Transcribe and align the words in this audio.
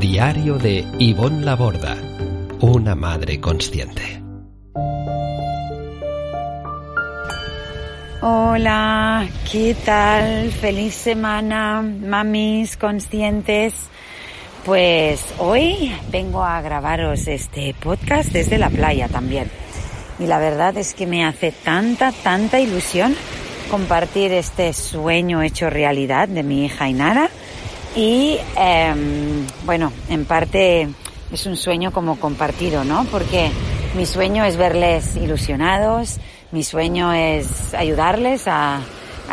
Diario 0.00 0.58
de 0.58 0.84
Ivonne 0.98 1.42
Laborda, 1.42 1.96
una 2.60 2.94
madre 2.94 3.40
consciente. 3.40 4.22
Hola, 8.20 9.26
¿qué 9.50 9.74
tal? 9.86 10.52
Feliz 10.52 10.94
semana, 10.94 11.80
mamis 11.80 12.76
conscientes. 12.76 13.72
Pues 14.66 15.24
hoy 15.38 15.90
vengo 16.12 16.44
a 16.44 16.60
grabaros 16.60 17.26
este 17.26 17.74
podcast 17.82 18.30
desde 18.32 18.58
la 18.58 18.68
playa 18.68 19.08
también. 19.08 19.50
Y 20.18 20.26
la 20.26 20.38
verdad 20.38 20.76
es 20.76 20.92
que 20.92 21.06
me 21.06 21.24
hace 21.24 21.52
tanta, 21.52 22.12
tanta 22.12 22.60
ilusión 22.60 23.16
compartir 23.70 24.30
este 24.32 24.74
sueño 24.74 25.40
hecho 25.40 25.70
realidad 25.70 26.28
de 26.28 26.42
mi 26.42 26.66
hija 26.66 26.86
Inara. 26.86 27.30
Y 27.96 28.36
em, 28.56 29.46
bueno, 29.64 29.90
en 30.10 30.26
parte 30.26 30.86
es 31.32 31.46
un 31.46 31.56
sueño 31.56 31.92
como 31.92 32.20
compartido, 32.20 32.84
¿no? 32.84 33.04
Porque 33.06 33.50
mi 33.96 34.04
sueño 34.04 34.44
es 34.44 34.58
verles 34.58 35.16
ilusionados, 35.16 36.18
mi 36.52 36.62
sueño 36.62 37.14
es 37.14 37.72
ayudarles 37.72 38.44
a, 38.46 38.80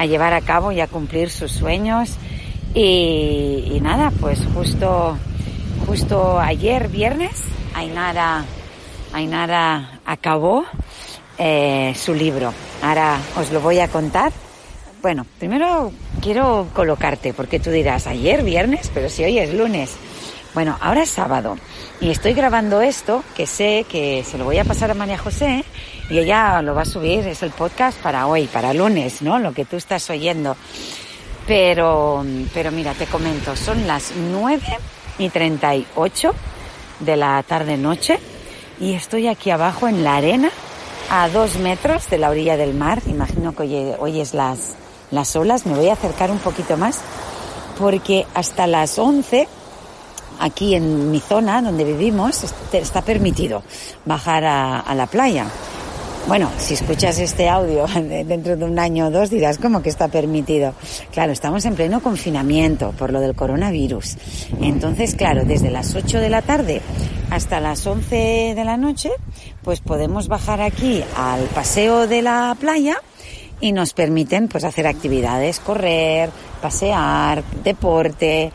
llevar 0.08 0.33
a 0.33 0.42
cabo 0.42 0.72
y 0.72 0.80
a 0.80 0.88
cumplir 0.88 1.30
sus 1.30 1.52
sueños. 1.52 2.11
Y, 2.73 3.72
y 3.73 3.80
nada, 3.81 4.11
pues 4.22 4.39
justo, 4.55 5.17
justo 5.86 6.39
ayer, 6.39 6.88
viernes, 6.88 7.44
Ainara, 7.75 8.45
Ainara 9.11 10.00
acabó 10.05 10.66
eh, 11.38 11.94
su 11.95 12.14
libro. 12.14 12.53
Ahora 12.81 13.17
os 13.36 13.52
lo 13.52 13.59
voy 13.59 13.80
a 13.80 13.89
contar. 13.89 14.31
Bueno, 15.02 15.25
primero 15.38 15.92
quiero 16.24 16.70
colocarte, 16.74 17.34
porque 17.34 17.60
tú 17.60 17.70
dirás, 17.70 18.08
ayer 18.08 18.44
viernes, 18.44 18.90
pero 18.94 19.10
si 19.10 19.26
hoy 19.26 19.40
es 19.40 19.54
lunes. 19.54 19.92
Bueno, 20.54 20.78
ahora 20.82 21.04
es 21.04 21.10
sábado 21.10 21.58
y 22.00 22.12
estoy 22.12 22.34
grabando 22.34 22.82
esto 22.82 23.24
que 23.36 23.46
sé 23.46 23.86
que 23.90 24.24
se 24.24 24.38
lo 24.38 24.46
voy 24.46 24.60
a 24.60 24.64
pasar 24.64 24.92
a 24.92 24.94
María 24.94 25.18
José 25.18 25.66
y 26.10 26.20
ella 26.20 26.62
lo 26.62 26.76
va 26.76 26.84
a 26.84 26.86
subir, 26.86 27.28
es 27.28 27.44
el 27.44 27.50
podcast 27.50 28.00
para 28.02 28.28
hoy, 28.28 28.46
para 28.46 28.74
lunes, 28.74 29.22
¿no? 29.22 29.40
Lo 29.40 29.52
que 29.54 29.66
tú 29.66 29.76
estás 29.76 30.10
oyendo. 30.10 30.56
Pero, 31.48 32.24
pero 32.54 32.72
mira, 32.72 32.94
te 32.94 33.06
comento, 33.06 33.56
son 33.56 33.86
las 33.86 34.14
9 34.16 34.62
y 35.18 35.30
38 35.30 36.34
de 37.00 37.18
la 37.18 37.44
tarde-noche 37.44 38.20
y 38.80 38.94
estoy 38.94 39.28
aquí 39.28 39.50
abajo 39.50 39.88
en 39.88 40.04
la 40.04 40.16
arena 40.16 40.52
a 41.10 41.28
dos 41.30 41.58
metros 41.58 42.10
de 42.10 42.18
la 42.20 42.30
orilla 42.30 42.56
del 42.56 42.76
mar. 42.76 43.02
Imagino 43.08 43.54
que 43.56 43.64
oye, 43.64 43.96
oyes 44.00 44.34
las, 44.34 44.76
las 45.14 45.36
olas. 45.36 45.66
Me 45.66 45.75
voy 45.75 45.89
a 45.89 45.94
acercar 45.94 46.31
un 46.31 46.39
poquito 46.39 46.75
más 46.75 47.00
porque 47.80 48.25
hasta 48.33 48.67
las 48.67 48.97
11 49.00 49.47
aquí 50.39 50.75
en 50.75 51.11
mi 51.11 51.20
zona 51.20 51.61
donde 51.61 51.83
vivimos 51.83 52.44
está 52.73 53.02
permitido 53.02 53.64
bajar 54.05 54.43
a, 54.45 54.95
la 54.95 55.05
playa. 55.08 55.45
Bueno, 56.27 56.49
si 56.58 56.73
escuchas 56.73 57.20
este 57.20 57.49
audio 57.49 57.86
dentro 58.26 58.55
de 58.55 58.64
un 58.64 58.80
año 58.80 59.08
o 59.08 59.11
dos 59.11 59.30
dirás 59.30 59.58
cómo 59.58 59.82
que 59.82 59.89
está 59.89 60.08
permitido. 60.08 60.73
Claro, 61.11 61.32
estamos 61.32 61.65
en 61.65 61.76
pleno 61.76 62.02
confinamiento 62.02 62.92
por 62.92 63.11
lo 63.11 63.20
del 63.20 63.36
coronavirus. 63.36 64.17
Entonces, 64.61 65.15
claro, 65.15 65.43
desde 65.45 65.70
las 65.70 65.93
8 65.93 66.20
de 66.20 66.30
la 66.30 66.42
tarde 66.42 66.82
hasta 67.30 67.59
las 67.59 67.86
11 67.86 68.54
de 68.55 68.64
la 68.64 68.77
noche, 68.77 69.09
pues 69.64 69.82
podemos 69.82 70.27
bajar 70.27 70.61
aquí 70.61 71.04
al 71.17 71.42
paseo 71.48 72.08
de 72.08 72.21
la 72.21 72.55
playa 72.59 72.98
y 73.64 73.72
nos 73.72 73.94
permiten 73.94 74.50
pues 74.50 74.66
hacer 74.66 74.88
actividades, 74.88 75.62
correr, 75.62 76.30
pasear, 76.62 77.42
deporte, 77.64 78.52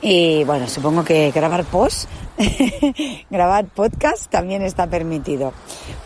y 0.00 0.44
bueno, 0.44 0.66
supongo 0.66 1.04
que 1.04 1.30
grabar 1.30 1.64
post, 1.64 2.08
grabar 3.30 3.66
podcast 3.66 4.30
también 4.30 4.62
está 4.62 4.86
permitido. 4.86 5.52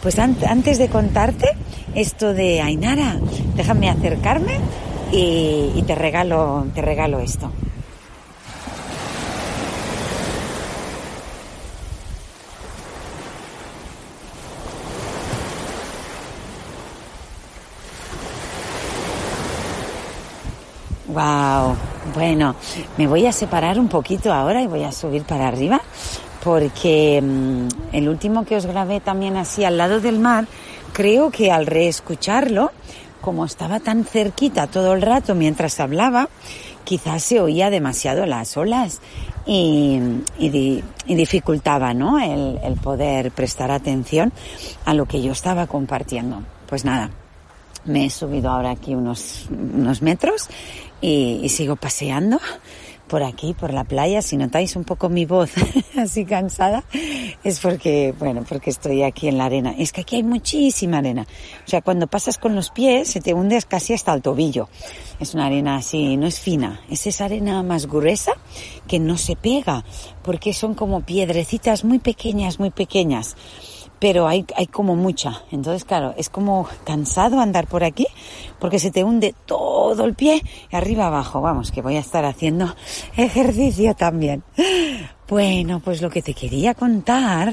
Pues 0.02 0.18
antes 0.18 0.78
de 0.78 0.88
contarte 0.88 1.46
esto 1.94 2.34
de 2.34 2.60
Ainara, 2.60 3.20
déjame 3.54 3.88
acercarme 3.88 4.58
y, 5.12 5.70
y 5.76 5.84
te 5.86 5.94
regalo, 5.94 6.66
te 6.74 6.82
regalo 6.82 7.20
esto. 7.20 7.52
Wow, 21.12 21.74
bueno, 22.14 22.54
me 22.96 23.08
voy 23.08 23.26
a 23.26 23.32
separar 23.32 23.80
un 23.80 23.88
poquito 23.88 24.32
ahora 24.32 24.62
y 24.62 24.68
voy 24.68 24.84
a 24.84 24.92
subir 24.92 25.24
para 25.24 25.48
arriba 25.48 25.80
porque 26.44 27.20
mmm, 27.20 27.66
el 27.92 28.08
último 28.08 28.44
que 28.44 28.56
os 28.56 28.66
grabé 28.66 29.00
también 29.00 29.36
así 29.36 29.64
al 29.64 29.76
lado 29.76 30.00
del 30.00 30.20
mar, 30.20 30.46
creo 30.92 31.30
que 31.30 31.50
al 31.50 31.66
reescucharlo, 31.66 32.70
como 33.20 33.44
estaba 33.44 33.80
tan 33.80 34.04
cerquita 34.04 34.68
todo 34.68 34.94
el 34.94 35.02
rato 35.02 35.34
mientras 35.34 35.80
hablaba, 35.80 36.28
quizás 36.84 37.24
se 37.24 37.40
oía 37.40 37.70
demasiado 37.70 38.24
las 38.24 38.56
olas 38.56 39.00
y, 39.46 40.00
y, 40.38 40.84
y 41.06 41.14
dificultaba 41.16 41.92
¿no? 41.92 42.20
el, 42.20 42.60
el 42.62 42.74
poder 42.74 43.32
prestar 43.32 43.72
atención 43.72 44.32
a 44.84 44.94
lo 44.94 45.06
que 45.06 45.20
yo 45.20 45.32
estaba 45.32 45.66
compartiendo. 45.66 46.42
Pues 46.68 46.84
nada, 46.84 47.10
me 47.84 48.06
he 48.06 48.10
subido 48.10 48.50
ahora 48.50 48.70
aquí 48.70 48.94
unos, 48.94 49.48
unos 49.50 50.02
metros 50.02 50.48
y, 51.00 51.48
sigo 51.48 51.76
paseando 51.76 52.38
por 53.08 53.24
aquí, 53.24 53.54
por 53.54 53.72
la 53.72 53.84
playa. 53.84 54.22
Si 54.22 54.36
notáis 54.36 54.76
un 54.76 54.84
poco 54.84 55.08
mi 55.08 55.24
voz 55.24 55.50
así 55.98 56.24
cansada, 56.24 56.84
es 57.42 57.58
porque, 57.58 58.14
bueno, 58.18 58.44
porque 58.48 58.70
estoy 58.70 59.02
aquí 59.02 59.26
en 59.26 59.38
la 59.38 59.46
arena. 59.46 59.74
Es 59.76 59.92
que 59.92 60.02
aquí 60.02 60.16
hay 60.16 60.22
muchísima 60.22 60.98
arena. 60.98 61.26
O 61.66 61.68
sea, 61.68 61.82
cuando 61.82 62.06
pasas 62.06 62.38
con 62.38 62.54
los 62.54 62.70
pies, 62.70 63.08
se 63.08 63.20
te 63.20 63.34
hundes 63.34 63.66
casi 63.66 63.94
hasta 63.94 64.14
el 64.14 64.22
tobillo. 64.22 64.68
Es 65.18 65.34
una 65.34 65.46
arena 65.46 65.76
así, 65.76 66.16
no 66.16 66.26
es 66.26 66.38
fina. 66.38 66.82
Es 66.88 67.06
esa 67.06 67.24
arena 67.24 67.62
más 67.62 67.86
gruesa 67.86 68.32
que 68.86 69.00
no 69.00 69.16
se 69.16 69.34
pega, 69.34 69.84
porque 70.22 70.54
son 70.54 70.74
como 70.74 71.00
piedrecitas 71.00 71.84
muy 71.84 71.98
pequeñas, 71.98 72.60
muy 72.60 72.70
pequeñas 72.70 73.36
pero 74.00 74.26
hay, 74.26 74.46
hay 74.56 74.66
como 74.66 74.96
mucha. 74.96 75.42
Entonces, 75.52 75.84
claro, 75.84 76.14
es 76.16 76.30
como 76.30 76.66
cansado 76.84 77.38
andar 77.38 77.68
por 77.68 77.84
aquí 77.84 78.06
porque 78.58 78.78
se 78.78 78.90
te 78.90 79.04
hunde 79.04 79.34
todo 79.46 80.04
el 80.04 80.14
pie 80.14 80.42
arriba 80.72 81.06
abajo. 81.06 81.40
Vamos, 81.40 81.70
que 81.70 81.82
voy 81.82 81.96
a 81.96 82.00
estar 82.00 82.24
haciendo 82.24 82.74
ejercicio 83.16 83.94
también. 83.94 84.42
Bueno, 85.28 85.80
pues 85.80 86.02
lo 86.02 86.10
que 86.10 86.22
te 86.22 86.34
quería 86.34 86.74
contar, 86.74 87.52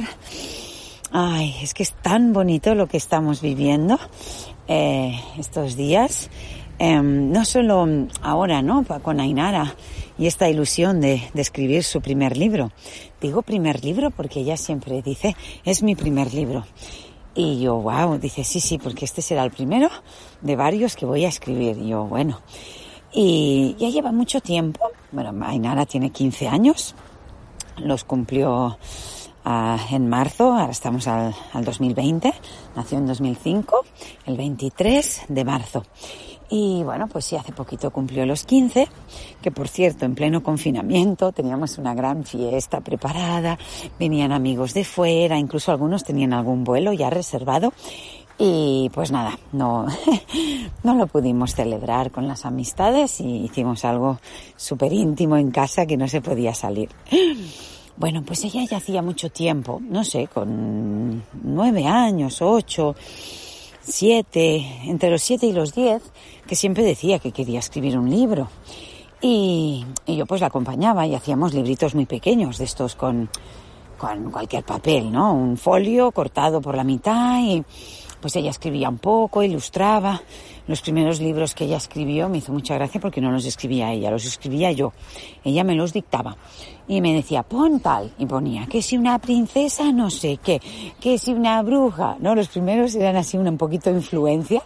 ay, 1.12 1.56
es 1.62 1.74
que 1.76 1.84
es 1.84 1.92
tan 1.92 2.34
bonito 2.34 2.74
lo 2.74 2.88
que 2.88 2.98
estamos 2.98 3.42
viviendo 3.42 4.00
eh, 4.68 5.20
estos 5.38 5.76
días. 5.76 6.30
Eh, 6.80 7.02
no 7.02 7.44
solo 7.44 7.88
ahora, 8.22 8.62
¿no? 8.62 8.84
Con 8.84 9.20
Ainara 9.20 9.76
y 10.18 10.28
esta 10.28 10.50
ilusión 10.50 11.02
de, 11.02 11.30
escribir 11.36 11.84
su 11.84 12.02
primer 12.02 12.38
libro. 12.38 12.72
Digo 13.22 13.42
primer 13.42 13.84
libro 13.84 14.12
porque 14.12 14.42
ella 14.42 14.58
siempre 14.58 15.02
dice, 15.02 15.36
es 15.64 15.84
mi 15.84 15.96
primer 15.96 16.34
libro. 16.34 16.66
Y 17.36 17.60
yo, 17.62 17.76
wow, 17.76 18.18
dice, 18.18 18.44
sí, 18.44 18.60
sí, 18.60 18.80
porque 18.80 19.06
este 19.06 19.22
será 19.22 19.44
el 19.44 19.52
primero 19.52 19.90
de 20.42 20.56
varios 20.56 20.96
que 20.96 21.06
voy 21.06 21.26
a 21.26 21.30
escribir. 21.30 21.78
Y 21.78 21.90
yo, 21.90 22.06
bueno. 22.06 22.42
Y 23.14 23.76
ya 23.78 23.90
lleva 23.90 24.12
mucho 24.12 24.42
tiempo. 24.42 24.90
Bueno, 25.12 25.46
Ainara 25.46 25.86
tiene 25.86 26.10
15 26.10 26.48
años. 26.48 26.96
Los 27.78 28.04
cumplió 28.04 28.80
uh, 29.46 29.78
en 29.92 30.10
marzo, 30.10 30.52
ahora 30.52 30.72
estamos 30.72 31.08
al 31.08 31.34
2020. 31.54 32.34
Nació 32.76 32.98
en 32.98 33.06
2005, 33.06 33.86
el 34.26 34.36
23 34.36 35.26
de 35.30 35.46
marzo. 35.46 35.84
Y 36.50 36.82
bueno, 36.84 37.08
pues 37.08 37.26
sí, 37.26 37.36
hace 37.36 37.52
poquito 37.52 37.92
cumplió 37.92 38.26
los 38.26 38.44
15, 38.44 38.88
que 39.42 39.52
por 39.52 39.68
cierto, 39.68 40.06
en 40.06 40.16
pleno 40.16 40.42
confinamiento 40.42 41.32
teníamos 41.34 41.78
una 41.78 41.94
gran 41.94 42.24
fiesta 42.24 42.80
preparada, 42.80 43.58
venían 44.00 44.32
amigos 44.32 44.74
de 44.74 44.86
fuera, 44.86 45.38
incluso 45.38 45.72
algunos 45.72 46.06
tenían 46.06 46.34
algún 46.34 46.64
vuelo 46.64 46.94
ya 46.94 47.10
reservado. 47.10 47.74
Y 48.40 48.92
pues 48.94 49.12
nada, 49.12 49.38
no, 49.52 49.88
no 50.84 50.94
lo 50.94 51.08
pudimos 51.08 51.56
celebrar 51.56 52.12
con 52.12 52.28
las 52.28 52.46
amistades 52.46 53.20
y 53.20 53.46
hicimos 53.46 53.84
algo 53.84 54.20
súper 54.56 54.94
íntimo 54.94 55.38
en 55.38 55.50
casa 55.50 55.88
que 55.88 55.98
no 55.98 56.08
se 56.08 56.22
podía 56.22 56.54
salir. 56.54 56.90
Bueno, 57.98 58.22
pues 58.24 58.44
ella 58.44 58.64
ya 58.70 58.78
hacía 58.78 59.02
mucho 59.02 59.32
tiempo, 59.32 59.82
no 59.82 60.04
sé, 60.04 60.28
con 60.28 61.24
nueve 61.42 61.88
años, 61.88 62.44
ocho, 62.44 62.96
siete, 63.88 64.66
entre 64.86 65.10
los 65.10 65.22
siete 65.22 65.46
y 65.46 65.54
los 65.54 65.74
diez, 65.74 66.02
que 66.48 66.56
siempre 66.56 66.84
decía 66.84 67.20
que 67.20 67.32
quería 67.32 67.60
escribir 67.60 67.98
un 67.98 68.10
libro. 68.10 68.50
Y, 69.22 69.86
y 70.06 70.16
yo 70.16 70.26
pues 70.26 70.42
la 70.42 70.48
acompañaba 70.48 71.08
y 71.08 71.16
hacíamos 71.16 71.54
libritos 71.54 71.96
muy 71.96 72.06
pequeños 72.06 72.58
de 72.58 72.66
estos 72.66 72.96
con, 72.96 73.30
con 73.98 74.32
cualquier 74.32 74.64
papel, 74.64 75.12
¿no? 75.12 75.34
Un 75.34 75.58
folio 75.58 76.12
cortado 76.12 76.62
por 76.62 76.76
la 76.76 76.84
mitad 76.84 77.40
y 77.42 77.64
pues 78.22 78.36
ella 78.36 78.50
escribía 78.50 78.90
un 78.90 78.98
poco, 78.98 79.44
ilustraba. 79.44 80.22
Los 80.68 80.82
primeros 80.82 81.22
libros 81.22 81.56
que 81.56 81.64
ella 81.64 81.78
escribió 81.78 82.28
me 82.28 82.40
hizo 82.40 82.52
mucha 82.52 82.76
gracia 82.76 83.00
porque 83.00 83.22
no 83.22 83.32
los 83.32 83.46
escribía 83.46 83.92
ella, 83.94 84.12
los 84.12 84.26
escribía 84.26 84.72
yo. 84.72 84.92
Ella 85.44 85.64
me 85.64 85.76
los 85.76 85.94
dictaba 85.94 86.36
y 86.88 87.00
me 87.02 87.14
decía, 87.14 87.44
pon 87.44 87.80
tal, 87.80 88.14
y 88.18 88.26
ponía, 88.26 88.66
que 88.68 88.82
si 88.82 88.98
una 88.98 89.20
princesa 89.20 89.92
no 89.92 90.10
sé 90.10 90.40
qué, 90.44 90.62
que 91.00 91.18
si 91.18 91.34
una 91.34 91.62
bruja, 91.62 92.18
¿no? 92.20 92.36
Los 92.36 92.48
primeros 92.48 92.96
eran 92.96 93.16
así 93.18 93.38
un 93.38 93.58
poquito 93.58 93.90
influencia 93.90 94.62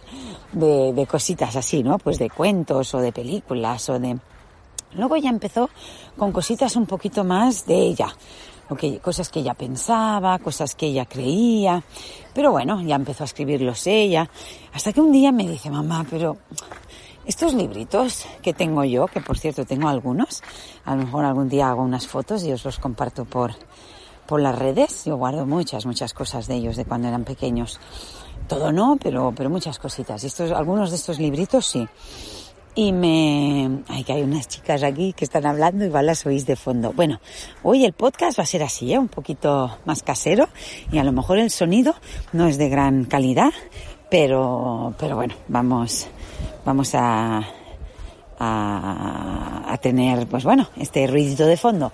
de, 0.52 0.92
de 0.92 1.06
cositas 1.06 1.54
así, 1.56 1.82
¿no? 1.82 1.98
Pues 1.98 2.18
de 2.18 2.30
cuentos 2.30 2.94
o 2.94 2.98
de 2.98 3.12
películas 3.12 3.88
o 3.88 3.98
de... 3.98 4.18
Luego 4.94 5.16
ya 5.16 5.30
empezó 5.30 5.70
con 6.16 6.32
cositas 6.32 6.76
un 6.76 6.86
poquito 6.86 7.24
más 7.24 7.64
de 7.66 7.76
ella, 7.76 8.14
cosas 9.00 9.28
que 9.28 9.40
ella 9.40 9.54
pensaba, 9.54 10.38
cosas 10.38 10.74
que 10.74 10.86
ella 10.86 11.06
creía. 11.06 11.82
Pero 12.34 12.52
bueno, 12.52 12.80
ya 12.82 12.96
empezó 12.96 13.24
a 13.24 13.26
escribirlos 13.26 13.86
ella. 13.86 14.28
Hasta 14.72 14.92
que 14.92 15.00
un 15.00 15.12
día 15.12 15.32
me 15.32 15.46
dice, 15.46 15.70
mamá, 15.70 16.06
pero 16.08 16.38
estos 17.26 17.54
libritos 17.54 18.26
que 18.42 18.52
tengo 18.52 18.84
yo, 18.84 19.06
que 19.06 19.20
por 19.20 19.38
cierto 19.38 19.64
tengo 19.64 19.88
algunos, 19.88 20.42
a 20.84 20.96
lo 20.96 21.04
mejor 21.04 21.24
algún 21.24 21.48
día 21.48 21.70
hago 21.70 21.82
unas 21.82 22.06
fotos 22.06 22.44
y 22.44 22.52
os 22.52 22.64
los 22.64 22.78
comparto 22.78 23.24
por, 23.24 23.52
por 24.26 24.40
las 24.40 24.58
redes. 24.58 25.04
Yo 25.04 25.16
guardo 25.16 25.46
muchas, 25.46 25.86
muchas 25.86 26.14
cosas 26.14 26.46
de 26.46 26.56
ellos 26.56 26.76
de 26.76 26.84
cuando 26.84 27.08
eran 27.08 27.24
pequeños. 27.24 27.78
Todo 28.48 28.72
no, 28.72 28.98
pero, 29.00 29.32
pero 29.36 29.50
muchas 29.50 29.78
cositas. 29.78 30.24
Estos, 30.24 30.50
algunos 30.50 30.90
de 30.90 30.96
estos 30.96 31.18
libritos 31.18 31.66
sí 31.66 31.88
y 32.74 32.92
me... 32.92 33.82
Ay, 33.88 34.04
que 34.04 34.12
hay 34.12 34.22
unas 34.22 34.48
chicas 34.48 34.82
aquí 34.82 35.12
que 35.12 35.24
están 35.24 35.46
hablando, 35.46 35.84
igual 35.84 36.06
las 36.06 36.24
oís 36.24 36.46
de 36.46 36.56
fondo. 36.56 36.92
Bueno, 36.92 37.20
hoy 37.62 37.84
el 37.84 37.92
podcast 37.92 38.38
va 38.38 38.44
a 38.44 38.46
ser 38.46 38.62
así, 38.62 38.92
¿eh? 38.92 38.98
un 38.98 39.08
poquito 39.08 39.78
más 39.84 40.02
casero 40.02 40.48
y 40.90 40.98
a 40.98 41.04
lo 41.04 41.12
mejor 41.12 41.38
el 41.38 41.50
sonido 41.50 41.94
no 42.32 42.46
es 42.46 42.56
de 42.58 42.68
gran 42.68 43.04
calidad, 43.04 43.52
pero, 44.10 44.94
pero 44.98 45.16
bueno, 45.16 45.34
vamos, 45.48 46.08
vamos 46.64 46.94
a, 46.94 47.42
a, 48.38 49.78
tener, 49.82 50.26
pues 50.26 50.44
bueno, 50.44 50.68
este 50.76 51.06
ruidito 51.06 51.46
de 51.46 51.56
fondo. 51.56 51.92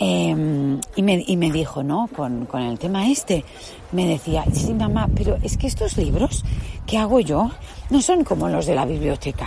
Eh, 0.00 0.78
y, 0.94 1.02
me, 1.02 1.24
y 1.26 1.36
me 1.36 1.50
dijo, 1.50 1.82
¿no? 1.82 2.08
Con, 2.14 2.46
con 2.46 2.62
el 2.62 2.78
tema 2.78 3.10
este, 3.10 3.44
me 3.90 4.06
decía, 4.06 4.44
sí, 4.52 4.72
mamá, 4.72 5.08
pero 5.12 5.38
es 5.42 5.56
que 5.56 5.66
estos 5.66 5.96
libros 5.96 6.44
que 6.86 6.98
hago 6.98 7.18
yo 7.18 7.50
no 7.90 8.02
son 8.02 8.24
como 8.24 8.48
los 8.48 8.66
de 8.66 8.74
la 8.74 8.84
biblioteca. 8.84 9.46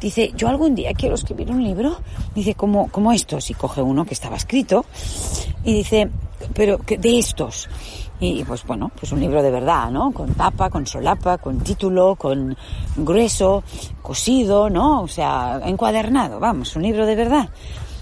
Dice, 0.00 0.32
yo 0.36 0.48
algún 0.48 0.74
día 0.74 0.92
quiero 0.92 1.14
escribir 1.14 1.50
un 1.50 1.62
libro, 1.62 1.96
dice, 2.34 2.54
como, 2.54 2.88
como 2.90 3.12
estos, 3.12 3.50
y 3.50 3.54
coge 3.54 3.80
uno 3.80 4.04
que 4.04 4.14
estaba 4.14 4.36
escrito, 4.36 4.84
y 5.64 5.72
dice, 5.72 6.10
pero 6.54 6.78
de 6.78 7.18
estos. 7.18 7.68
Y 8.18 8.44
pues 8.44 8.64
bueno, 8.64 8.90
pues 8.98 9.12
un 9.12 9.20
libro 9.20 9.42
de 9.42 9.50
verdad, 9.50 9.90
¿no? 9.90 10.10
Con 10.10 10.32
tapa, 10.34 10.70
con 10.70 10.86
solapa, 10.86 11.36
con 11.38 11.60
título, 11.60 12.16
con 12.16 12.56
grueso, 12.96 13.62
cosido, 14.00 14.70
¿no? 14.70 15.02
O 15.02 15.08
sea, 15.08 15.60
encuadernado, 15.64 16.40
vamos, 16.40 16.74
un 16.76 16.82
libro 16.82 17.04
de 17.04 17.14
verdad. 17.14 17.48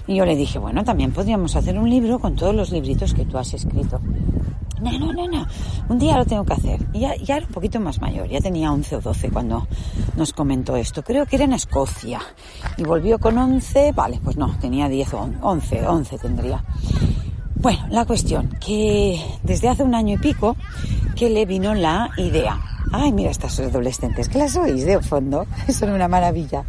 Y 0.06 0.16
yo 0.16 0.24
le 0.24 0.36
dije, 0.36 0.58
bueno, 0.58 0.84
también 0.84 1.12
podríamos 1.12 1.56
hacer 1.56 1.78
un 1.78 1.90
libro 1.90 2.18
con 2.18 2.36
todos 2.36 2.54
los 2.54 2.70
libritos 2.70 3.14
que 3.14 3.24
tú 3.24 3.38
has 3.38 3.54
escrito. 3.54 4.00
No, 4.84 4.98
no, 4.98 5.12
no, 5.14 5.26
no. 5.26 5.46
Un 5.88 5.98
día 5.98 6.18
lo 6.18 6.26
tengo 6.26 6.44
que 6.44 6.52
hacer. 6.52 6.92
Ya, 6.92 7.14
era 7.14 7.46
un 7.46 7.52
poquito 7.52 7.80
más 7.80 8.00
mayor, 8.02 8.28
ya 8.28 8.38
tenía 8.40 8.70
11 8.70 8.96
o 8.96 9.00
12 9.00 9.30
cuando 9.30 9.66
nos 10.14 10.34
comentó 10.34 10.76
esto. 10.76 11.02
Creo 11.02 11.24
que 11.24 11.36
era 11.36 11.46
en 11.46 11.54
Escocia. 11.54 12.20
Y 12.76 12.82
volvió 12.82 13.18
con 13.18 13.38
11, 13.38 13.92
vale, 13.92 14.20
pues 14.22 14.36
no, 14.36 14.54
tenía 14.60 14.86
10 14.86 15.14
o 15.14 15.30
11, 15.40 15.86
11 15.86 16.18
tendría. 16.18 16.62
Bueno, 17.54 17.86
la 17.88 18.04
cuestión, 18.04 18.50
que 18.60 19.18
desde 19.42 19.70
hace 19.70 19.82
un 19.82 19.94
año 19.94 20.16
y 20.16 20.18
pico 20.18 20.54
que 21.16 21.30
le 21.30 21.46
vino 21.46 21.74
la 21.74 22.10
idea. 22.18 22.60
Ay, 22.92 23.10
mira 23.10 23.30
estas 23.30 23.58
adolescentes, 23.60 24.28
que 24.28 24.38
las 24.38 24.54
oís 24.54 24.84
de 24.84 25.00
fondo, 25.00 25.46
son 25.72 25.92
una 25.92 26.08
maravilla. 26.08 26.62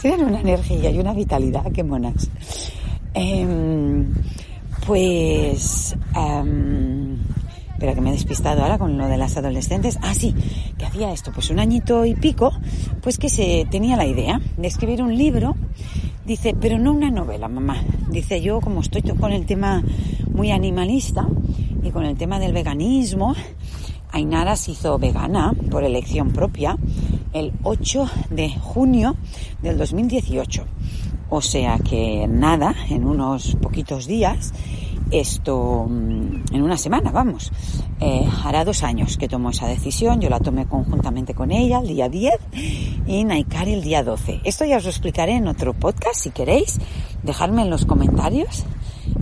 Tienen 0.00 0.24
una 0.24 0.40
energía 0.40 0.90
y 0.90 0.98
una 0.98 1.12
vitalidad, 1.12 1.70
qué 1.70 1.84
monas. 1.84 2.30
Em, 3.12 4.14
pues... 4.86 5.94
Um, 6.16 7.18
espera 7.78 7.94
que 7.94 8.00
me 8.00 8.10
he 8.10 8.12
despistado 8.12 8.62
ahora 8.62 8.76
con 8.76 8.98
lo 8.98 9.06
de 9.06 9.16
las 9.16 9.36
adolescentes. 9.36 10.00
Ah, 10.02 10.12
sí, 10.12 10.34
que 10.76 10.84
hacía 10.84 11.12
esto, 11.12 11.30
pues 11.32 11.48
un 11.50 11.60
añito 11.60 12.04
y 12.04 12.16
pico, 12.16 12.50
pues 13.00 13.18
que 13.18 13.28
se 13.28 13.68
tenía 13.70 13.96
la 13.96 14.04
idea 14.04 14.40
de 14.56 14.66
escribir 14.66 15.00
un 15.00 15.16
libro. 15.16 15.54
Dice, 16.26 16.56
pero 16.60 16.76
no 16.80 16.92
una 16.92 17.08
novela, 17.08 17.46
mamá. 17.46 17.76
Dice, 18.10 18.40
yo 18.40 18.60
como 18.60 18.80
estoy 18.80 19.02
con 19.02 19.30
el 19.30 19.46
tema 19.46 19.84
muy 20.32 20.50
animalista 20.50 21.28
y 21.84 21.90
con 21.90 22.04
el 22.04 22.16
tema 22.16 22.40
del 22.40 22.52
veganismo, 22.52 23.36
Ainara 24.10 24.56
se 24.56 24.72
hizo 24.72 24.98
vegana 24.98 25.52
por 25.70 25.84
elección 25.84 26.32
propia 26.32 26.76
el 27.32 27.52
8 27.62 28.10
de 28.30 28.50
junio 28.58 29.14
del 29.62 29.78
2018. 29.78 30.64
O 31.30 31.40
sea 31.40 31.78
que 31.78 32.26
nada, 32.26 32.74
en 32.90 33.04
unos 33.04 33.54
poquitos 33.62 34.08
días, 34.08 34.52
esto, 35.10 35.86
mm, 35.88 36.54
en 36.54 36.62
una 36.62 36.76
semana, 36.76 37.10
vamos, 37.10 37.52
eh, 38.00 38.28
hará 38.44 38.64
dos 38.64 38.82
años 38.82 39.16
que 39.16 39.28
tomó 39.28 39.50
esa 39.50 39.66
decisión, 39.66 40.20
yo 40.20 40.28
la 40.28 40.40
tomé 40.40 40.66
conjuntamente 40.66 41.34
con 41.34 41.50
ella 41.50 41.80
el 41.80 41.88
día 41.88 42.08
10 42.08 42.34
y 43.06 43.24
Naikari 43.24 43.74
el 43.74 43.82
día 43.82 44.02
12. 44.02 44.40
Esto 44.44 44.64
ya 44.64 44.76
os 44.76 44.84
lo 44.84 44.90
explicaré 44.90 45.32
en 45.32 45.48
otro 45.48 45.74
podcast 45.74 46.16
si 46.16 46.30
queréis, 46.30 46.78
dejadme 47.22 47.62
en 47.62 47.70
los 47.70 47.84
comentarios 47.84 48.64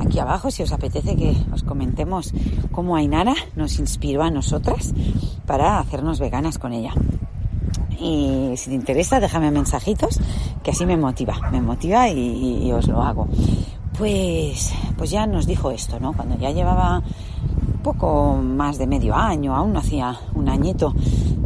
aquí 0.00 0.19
abajo 0.19 0.50
si 0.50 0.62
os 0.62 0.73
apetece 0.73 1.17
que 1.17 1.37
os 1.53 1.62
comentemos 1.62 2.33
cómo 2.73 2.97
Ainara 2.97 3.35
nos 3.55 3.79
inspiró 3.79 4.23
a 4.23 4.31
nosotras 4.31 4.93
para 5.47 5.79
hacernos 5.79 6.21
veganas 6.21 6.59
con 6.59 6.73
ella. 6.73 6.93
Y 7.99 8.53
si 8.56 8.71
te 8.71 8.77
interesa, 8.77 9.21
déjame 9.21 9.50
mensajitos, 9.50 10.21
que 10.62 10.71
así 10.71 10.85
me 10.85 10.99
motiva, 10.99 11.50
me 11.50 11.62
motiva 11.62 12.09
y, 12.11 12.71
os 12.73 12.88
lo 12.88 13.03
hago. 13.03 13.27
Pues, 13.99 14.73
pues 14.99 15.11
ya 15.11 15.26
nos 15.26 15.47
dijo 15.47 15.71
esto, 15.71 15.99
¿no? 15.99 16.12
Cuando 16.12 16.37
ya 16.38 16.50
llevaba 16.50 17.03
poco 17.83 18.37
más 18.37 18.79
de 18.79 18.87
medio 18.87 19.15
año, 19.15 19.55
aún 19.55 19.73
no 19.73 19.79
hacía 19.79 20.19
un 20.35 20.49
añito 20.49 20.93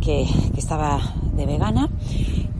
que, 0.00 0.26
que 0.52 0.60
estaba 0.60 1.00
de 1.34 1.46
vegana, 1.46 1.88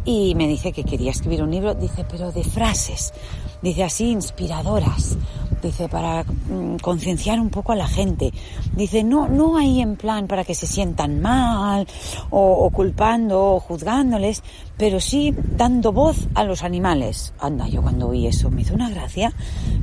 y 0.05 0.35
me 0.35 0.47
dice 0.47 0.73
que 0.73 0.85
quería 0.85 1.11
escribir 1.11 1.43
un 1.43 1.51
libro, 1.51 1.75
dice, 1.75 2.05
pero 2.09 2.33
de 2.33 2.45
frases, 2.45 3.13
dice 3.63 3.85
así, 3.85 4.11
inspiradoras, 4.11 5.17
dice, 5.63 5.89
para 5.89 6.25
mm, 6.25 6.77
concienciar 6.83 7.41
un 7.41 7.51
poco 7.51 7.73
a 7.73 7.77
la 7.77 7.87
gente. 7.87 8.33
Dice, 8.75 9.05
no, 9.05 9.29
no 9.29 9.57
hay 9.57 9.81
en 9.81 9.97
plan 9.97 10.27
para 10.27 10.45
que 10.45 10.55
se 10.55 10.67
sientan 10.67 11.21
mal, 11.21 11.87
o, 12.31 12.41
o, 12.41 12.71
culpando, 12.71 13.55
o 13.55 13.61
juzgándoles, 13.61 14.43
pero 14.77 15.01
sí 15.01 15.35
dando 15.57 15.93
voz 15.93 16.29
a 16.35 16.45
los 16.45 16.63
animales. 16.63 17.35
Anda, 17.39 17.69
yo 17.69 17.83
cuando 17.83 18.09
oí 18.09 18.27
eso 18.27 18.51
me 18.51 18.63
hizo 18.63 18.75
una 18.75 18.91
gracia, 18.91 19.33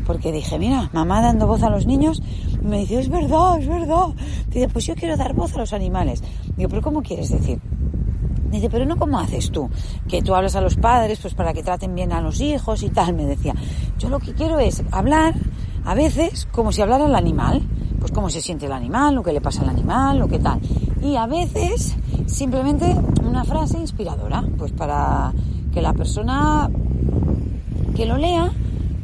porque 0.05 0.31
dije, 0.31 0.57
mira, 0.59 0.89
mamá 0.93 1.21
dando 1.21 1.47
voz 1.47 1.63
a 1.63 1.69
los 1.69 1.85
niños, 1.85 2.21
me 2.61 2.79
dice, 2.79 2.99
es 2.99 3.09
verdad, 3.09 3.59
es 3.59 3.67
verdad. 3.67 4.07
Dice, 4.49 4.67
pues 4.69 4.85
yo 4.85 4.95
quiero 4.95 5.17
dar 5.17 5.33
voz 5.33 5.53
a 5.55 5.59
los 5.59 5.73
animales. 5.73 6.23
Digo, 6.55 6.69
pero 6.69 6.81
¿cómo 6.81 7.01
quieres 7.01 7.29
decir? 7.29 7.59
Dice, 8.51 8.69
pero 8.69 8.85
no 8.85 8.95
como 8.95 9.19
haces 9.19 9.51
tú, 9.51 9.69
que 10.07 10.21
tú 10.21 10.33
hablas 10.33 10.55
a 10.55 10.61
los 10.61 10.75
padres 10.75 11.19
pues 11.19 11.33
para 11.33 11.53
que 11.53 11.63
traten 11.63 11.93
bien 11.93 12.13
a 12.13 12.21
los 12.21 12.39
hijos 12.39 12.81
y 12.83 12.89
tal, 12.89 13.13
me 13.13 13.25
decía. 13.25 13.53
Yo 13.99 14.09
lo 14.09 14.19
que 14.19 14.33
quiero 14.33 14.59
es 14.59 14.83
hablar 14.91 15.35
a 15.87 15.95
veces 15.95 16.49
como 16.51 16.73
si 16.73 16.81
hablara 16.81 17.05
el 17.05 17.15
animal, 17.15 17.61
pues 18.01 18.11
cómo 18.11 18.29
se 18.29 18.41
siente 18.41 18.65
el 18.65 18.73
animal, 18.73 19.15
lo 19.15 19.23
que 19.23 19.31
le 19.31 19.39
pasa 19.39 19.61
al 19.61 19.69
animal, 19.69 20.19
lo 20.19 20.27
que 20.27 20.37
tal. 20.37 20.59
Y 21.01 21.15
a 21.15 21.25
veces 21.27 21.95
simplemente 22.25 22.93
una 23.23 23.45
frase 23.45 23.79
inspiradora, 23.79 24.43
pues 24.57 24.73
para 24.73 25.31
que 25.73 25.81
la 25.81 25.93
persona 25.93 26.69
que 27.95 28.05
lo 28.05 28.17
lea, 28.17 28.51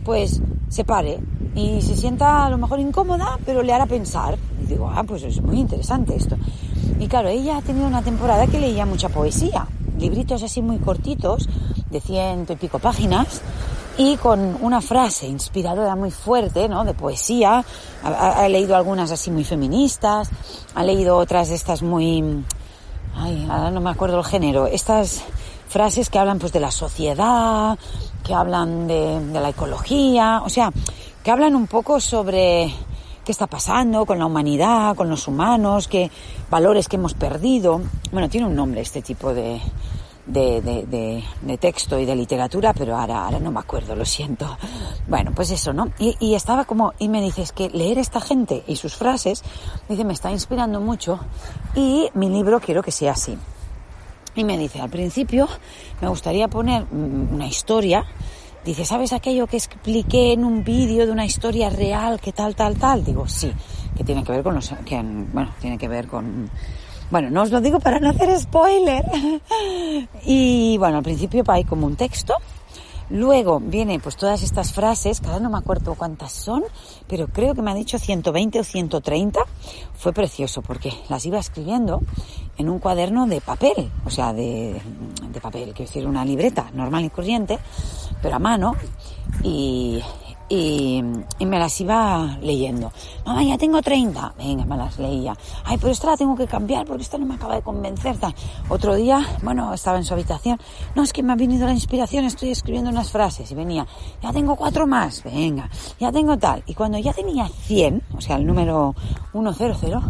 pues 0.04 0.42
se 0.68 0.84
pare 0.84 1.20
y 1.56 1.82
se 1.82 1.96
sienta 1.96 2.46
a 2.46 2.50
lo 2.50 2.58
mejor 2.58 2.82
incómoda, 2.82 3.40
pero 3.46 3.64
le 3.64 3.72
hará 3.72 3.86
pensar. 3.86 4.38
Y 4.62 4.66
digo, 4.66 4.92
ah, 4.94 5.06
pues 5.06 5.24
es 5.24 5.42
muy 5.42 5.62
interesante 5.62 6.18
esto. 6.18 6.36
Y 7.00 7.08
claro, 7.08 7.30
ella 7.30 7.60
ha 7.60 7.62
tenido 7.62 7.88
una 7.88 8.02
temporada 8.02 8.46
que 8.48 8.60
leía 8.60 8.86
mucha 8.86 9.08
poesía, 9.08 9.68
libritos 9.98 10.44
así 10.44 10.62
muy 10.62 10.80
cortitos, 10.80 11.48
de 11.90 12.02
ciento 12.02 12.52
y 12.52 12.56
pico 12.58 12.80
páginas, 12.80 13.42
y 13.98 14.18
con 14.18 14.58
una 14.62 14.82
frase 14.82 15.28
inspiradora 15.28 15.96
muy 15.96 16.12
fuerte, 16.12 16.68
¿no? 16.68 16.84
De 16.84 16.94
poesía. 16.94 17.64
Ha, 18.04 18.48
leído 18.50 18.76
algunas 18.76 19.12
así 19.12 19.32
muy 19.32 19.44
feministas, 19.44 20.30
ha 20.76 20.84
leído 20.84 21.18
otras 21.18 21.50
de 21.50 21.56
estas 21.56 21.82
muy, 21.82 22.44
ay, 23.16 23.48
ahora 23.50 23.72
no 23.72 23.80
me 23.80 23.90
acuerdo 23.90 24.20
el 24.20 24.26
género, 24.26 24.68
estas 24.68 25.24
frases 25.70 26.10
que 26.10 26.20
hablan 26.20 26.40
pues 26.40 26.52
de 26.52 26.60
la 26.60 26.72
sociedad, 26.72 27.78
que 28.24 28.34
hablan 28.34 28.88
de 28.88 29.40
la 29.40 29.50
ecología, 29.50 30.42
o 30.44 30.50
sea, 30.50 30.72
que 31.24 31.32
hablan 31.32 31.56
un 31.56 31.68
poco 31.68 32.00
sobre 32.02 32.74
qué 33.24 33.32
está 33.32 33.48
pasando 33.48 34.06
con 34.06 34.20
la 34.20 34.26
humanidad, 34.26 34.96
con 34.96 35.10
los 35.10 35.28
humanos, 35.28 35.88
qué 35.88 36.12
valores 36.50 36.88
que 36.88 36.98
hemos 36.98 37.14
perdido. 37.14 37.82
Bueno, 38.12 38.30
tiene 38.30 38.48
un 38.48 38.56
nombre 38.56 38.82
este 38.82 39.02
tipo 39.02 39.34
de, 39.34 39.62
de, 40.26 40.62
de, 40.62 41.24
de, 41.42 41.58
texto 41.58 42.00
y 42.00 42.06
de 42.06 42.16
literatura, 42.16 42.74
pero 42.74 42.98
ahora, 42.98 43.26
ahora 43.26 43.40
no 43.40 43.52
me 43.52 43.60
acuerdo, 43.60 43.96
lo 43.96 44.06
siento. 44.06 44.58
Bueno, 45.08 45.32
pues 45.36 45.52
eso, 45.52 45.74
¿no? 45.74 45.92
Y, 46.00 46.34
estaba 46.34 46.66
como, 46.66 46.94
y 47.00 47.10
me 47.10 47.22
dices 47.22 47.52
que 47.52 47.70
leer 47.70 47.98
esta 47.98 48.22
gente 48.22 48.64
y 48.68 48.76
sus 48.78 48.96
frases, 48.96 49.44
dice, 49.90 50.06
me 50.06 50.14
está 50.14 50.32
inspirando 50.32 50.80
mucho 50.80 51.20
y 51.76 52.10
mi 52.14 52.30
libro 52.30 52.60
quiero 52.60 52.82
que 52.82 52.92
sea 52.92 53.12
así. 53.12 53.38
Y 54.36 54.44
me 54.44 54.58
dice, 54.58 54.82
al 54.82 54.90
principio 54.90 55.48
me 56.02 56.08
gustaría 56.08 56.48
poner 56.48 56.86
mm, 56.90 57.34
una 57.34 57.48
historia. 57.48 58.06
Dice, 58.66 58.86
¿sabes 58.86 59.12
aquello 59.12 59.46
que 59.46 59.58
expliqué 59.58 60.32
en 60.32 60.46
un 60.46 60.64
vídeo 60.64 61.06
de 61.06 61.12
una 61.12 61.26
historia 61.26 61.70
real 61.70 62.20
que 62.22 62.32
tal, 62.32 62.56
tal, 62.56 62.78
tal? 62.78 63.04
Digo, 63.04 63.28
sí, 63.28 63.52
que 63.96 64.06
tiene 64.06 64.24
que 64.24 64.32
ver 64.32 64.42
con 64.42 64.56
los, 64.56 64.74
que, 64.86 65.02
bueno, 65.04 65.54
tiene 65.60 65.78
que 65.78 65.90
ver 65.90 66.08
con 66.08 66.50
bueno, 67.12 67.30
no 67.30 67.44
os 67.44 67.52
lo 67.52 67.62
digo 67.62 67.80
para 67.80 68.00
no 68.00 68.10
hacer 68.10 68.40
spoiler. 68.40 69.04
y 70.26 70.78
bueno, 70.78 70.98
al 70.98 71.04
principio 71.04 71.44
hay 71.48 71.64
como 71.64 71.88
un 71.88 71.96
texto. 71.96 72.36
Luego 73.10 73.60
viene 73.60 74.00
pues 74.00 74.16
todas 74.16 74.42
estas 74.44 74.74
frases, 74.74 75.20
cada 75.20 75.40
no 75.40 75.50
me 75.50 75.58
acuerdo 75.58 75.94
cuántas 75.96 76.32
son, 76.32 76.64
pero 77.08 77.28
creo 77.28 77.54
que 77.54 77.62
me 77.62 77.70
ha 77.70 77.76
dicho 77.76 78.00
120 78.00 78.60
o 78.60 78.64
130. 78.64 79.40
Fue 79.94 80.14
precioso 80.14 80.62
porque 80.62 80.92
las 81.10 81.26
iba 81.26 81.38
escribiendo 81.38 82.02
en 82.58 82.70
un 82.70 82.80
cuaderno 82.80 83.28
de 83.28 83.42
papel, 83.42 83.92
o 84.06 84.10
sea, 84.10 84.34
de, 84.34 84.82
de 85.32 85.42
papel, 85.42 85.74
quiero 85.74 85.90
decir, 85.90 86.08
una 86.08 86.26
libreta 86.26 86.72
normal 86.74 87.06
y 87.06 87.10
corriente, 87.10 87.60
pero 88.22 88.36
a 88.36 88.40
mano. 88.40 88.76
Y, 89.44 90.02
y, 90.50 91.04
me 91.40 91.60
las 91.60 91.80
iba 91.82 92.38
leyendo. 92.42 92.92
Mamá, 93.26 93.44
ya 93.44 93.58
tengo 93.58 93.82
30. 93.82 94.36
Venga, 94.38 94.66
me 94.66 94.78
las 94.78 94.98
leía. 95.00 95.36
Ay, 95.66 95.78
pero 95.78 95.92
esta 95.92 96.12
la 96.12 96.18
tengo 96.18 96.36
que 96.36 96.48
cambiar 96.48 96.86
porque 96.86 97.04
esta 97.04 97.18
no 97.18 97.26
me 97.26 97.36
acaba 97.36 97.56
de 97.56 97.62
convencer. 97.62 98.18
Tal. 98.18 98.34
Otro 98.70 98.96
día, 98.96 99.26
bueno, 99.42 99.74
estaba 99.74 99.98
en 99.98 100.04
su 100.04 100.14
habitación. 100.14 100.60
No, 100.96 101.04
es 101.04 101.14
que 101.14 101.24
me 101.24 101.34
ha 101.34 101.36
venido 101.36 101.66
la 101.66 101.74
inspiración, 101.74 102.26
estoy 102.26 102.52
escribiendo 102.52 102.90
unas 102.90 103.12
frases. 103.12 103.52
Y 103.52 103.56
venía, 103.56 103.88
ya 104.22 104.32
tengo 104.32 104.56
cuatro 104.56 104.88
más. 104.88 105.24
Venga, 105.24 105.70
ya 106.00 106.12
tengo 106.12 106.38
tal. 106.38 106.64
Y 106.66 106.74
cuando 106.74 106.98
ya 106.98 107.14
tenía 107.14 107.48
100, 107.48 108.04
o 108.16 108.22
sea, 108.22 108.38
el 108.38 108.46
número 108.46 108.96
100, 109.32 110.02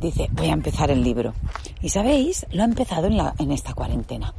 dice, 0.00 0.28
voy 0.32 0.48
a 0.48 0.52
empezar 0.52 0.90
el 0.90 1.02
libro. 1.02 1.34
Y 1.80 1.88
sabéis, 1.88 2.46
lo 2.50 2.62
ha 2.62 2.66
empezado 2.66 3.06
en, 3.06 3.16
la, 3.16 3.34
en 3.38 3.52
esta 3.52 3.74
cuarentena 3.74 4.32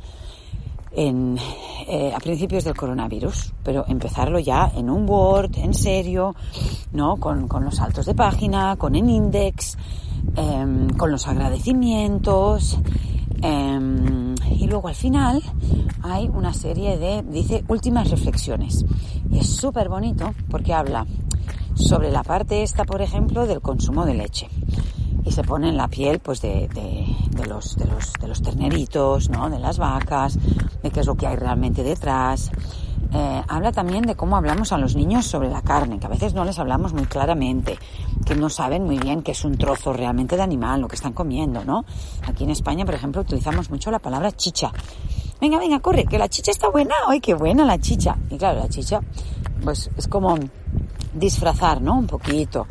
eh, 0.96 2.14
a 2.16 2.20
principios 2.20 2.64
del 2.64 2.76
coronavirus, 2.76 3.54
pero 3.64 3.86
empezarlo 3.88 4.40
ya 4.40 4.72
en 4.76 4.90
un 4.90 5.10
Word, 5.10 5.58
en 5.58 5.74
serio, 5.74 6.36
¿no? 6.92 7.18
Con, 7.18 7.48
con 7.48 7.66
los 7.66 7.76
saltos 7.76 8.06
de 8.06 8.14
página, 8.14 8.76
con 8.76 8.96
el 8.96 9.10
index, 9.10 9.78
eh, 10.36 10.88
con 10.98 11.12
los 11.12 11.28
agradecimientos. 11.28 12.78
Eh, 13.42 14.36
y 14.52 14.68
luego 14.68 14.88
al 14.88 14.96
final 14.96 15.42
hay 16.02 16.30
una 16.30 16.54
serie 16.54 16.98
de, 16.98 17.24
dice, 17.24 17.64
últimas 17.68 18.10
reflexiones. 18.10 18.86
Y 19.32 19.40
es 19.40 19.48
súper 19.48 19.90
bonito 19.90 20.34
porque 20.50 20.74
habla 20.74 21.06
sobre 21.76 22.12
la 22.12 22.24
parte 22.24 22.62
esta, 22.62 22.86
por 22.86 23.02
ejemplo, 23.02 23.48
del 23.48 23.62
consumo 23.62 24.06
de 24.06 24.14
leche 24.14 24.48
y 25.26 25.32
se 25.32 25.44
pone 25.44 25.70
en 25.70 25.78
la 25.78 25.88
piel 25.88 26.20
pues 26.20 26.42
de, 26.42 26.68
de, 26.68 27.06
de, 27.30 27.46
los, 27.46 27.76
de, 27.76 27.86
los, 27.86 28.14
de 28.14 28.28
los 28.28 28.42
terneritos, 28.42 29.30
¿no? 29.30 29.50
de 29.50 29.60
las 29.60 29.78
vacas, 29.78 30.38
de 30.82 30.92
qué 30.92 31.00
es 31.00 31.06
lo 31.06 31.16
que 31.16 31.28
hay 31.28 31.36
realmente 31.36 31.84
detrás. 31.84 32.52
Eh, 33.16 33.44
habla 33.48 33.72
también 33.72 34.04
de 34.04 34.16
cómo 34.16 34.38
hablamos 34.38 34.72
a 34.72 34.78
los 34.80 34.96
niños 34.96 35.26
sobre 35.26 35.50
la 35.50 35.62
carne, 35.62 36.00
que 36.00 36.08
a 36.08 36.10
veces 36.10 36.34
no 36.34 36.44
les 36.46 36.58
hablamos 36.58 36.94
muy 36.94 37.06
claramente, 37.06 37.78
que 38.26 38.36
no 38.36 38.50
saben 38.50 38.86
muy 38.86 38.98
bien 38.98 39.22
qué 39.22 39.34
es 39.34 39.46
un 39.46 39.56
trozo 39.56 39.94
realmente 39.94 40.36
de 40.36 40.42
animal, 40.42 40.82
lo 40.82 40.88
que 40.88 40.96
están 40.96 41.14
comiendo, 41.14 41.64
¿no? 41.64 41.86
Aquí 42.28 42.44
en 42.44 42.50
España, 42.50 42.86
por 42.86 42.96
ejemplo, 42.96 43.22
utilizamos 43.22 43.70
mucho 43.70 43.92
la 43.92 44.00
palabra 44.00 44.32
chicha. 44.32 44.72
Venga, 45.40 45.60
venga, 45.60 45.80
corre, 45.80 46.06
que 46.06 46.18
la 46.18 46.28
chicha 46.28 46.50
está 46.50 46.70
buena, 46.70 46.96
¡ay, 47.08 47.20
qué 47.20 47.36
buena 47.36 47.66
la 47.66 47.78
chicha! 47.78 48.18
Y 48.32 48.38
claro, 48.38 48.62
la 48.62 48.70
chicha, 48.70 49.00
pues 49.64 49.92
es 49.96 50.08
como 50.08 50.36
disfrazar, 51.14 51.82
¿no? 51.82 52.00
Un 52.00 52.08
poquito. 52.08 52.66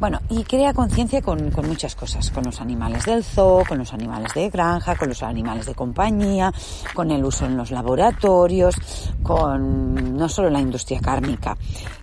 Bueno, 0.00 0.20
y 0.28 0.42
crea 0.42 0.74
conciencia 0.74 1.22
con, 1.22 1.50
con, 1.50 1.68
muchas 1.68 1.94
cosas, 1.94 2.30
con 2.30 2.44
los 2.44 2.60
animales 2.60 3.04
del 3.04 3.22
zoo, 3.22 3.64
con 3.66 3.78
los 3.78 3.92
animales 3.92 4.34
de 4.34 4.50
granja, 4.50 4.96
con 4.96 5.08
los 5.08 5.22
animales 5.22 5.66
de 5.66 5.74
compañía, 5.74 6.52
con 6.94 7.10
el 7.12 7.24
uso 7.24 7.46
en 7.46 7.56
los 7.56 7.70
laboratorios, 7.70 8.74
con 9.22 10.16
no 10.16 10.28
solo 10.28 10.50
la 10.50 10.60
industria 10.60 11.00
cárnica. 11.00 11.56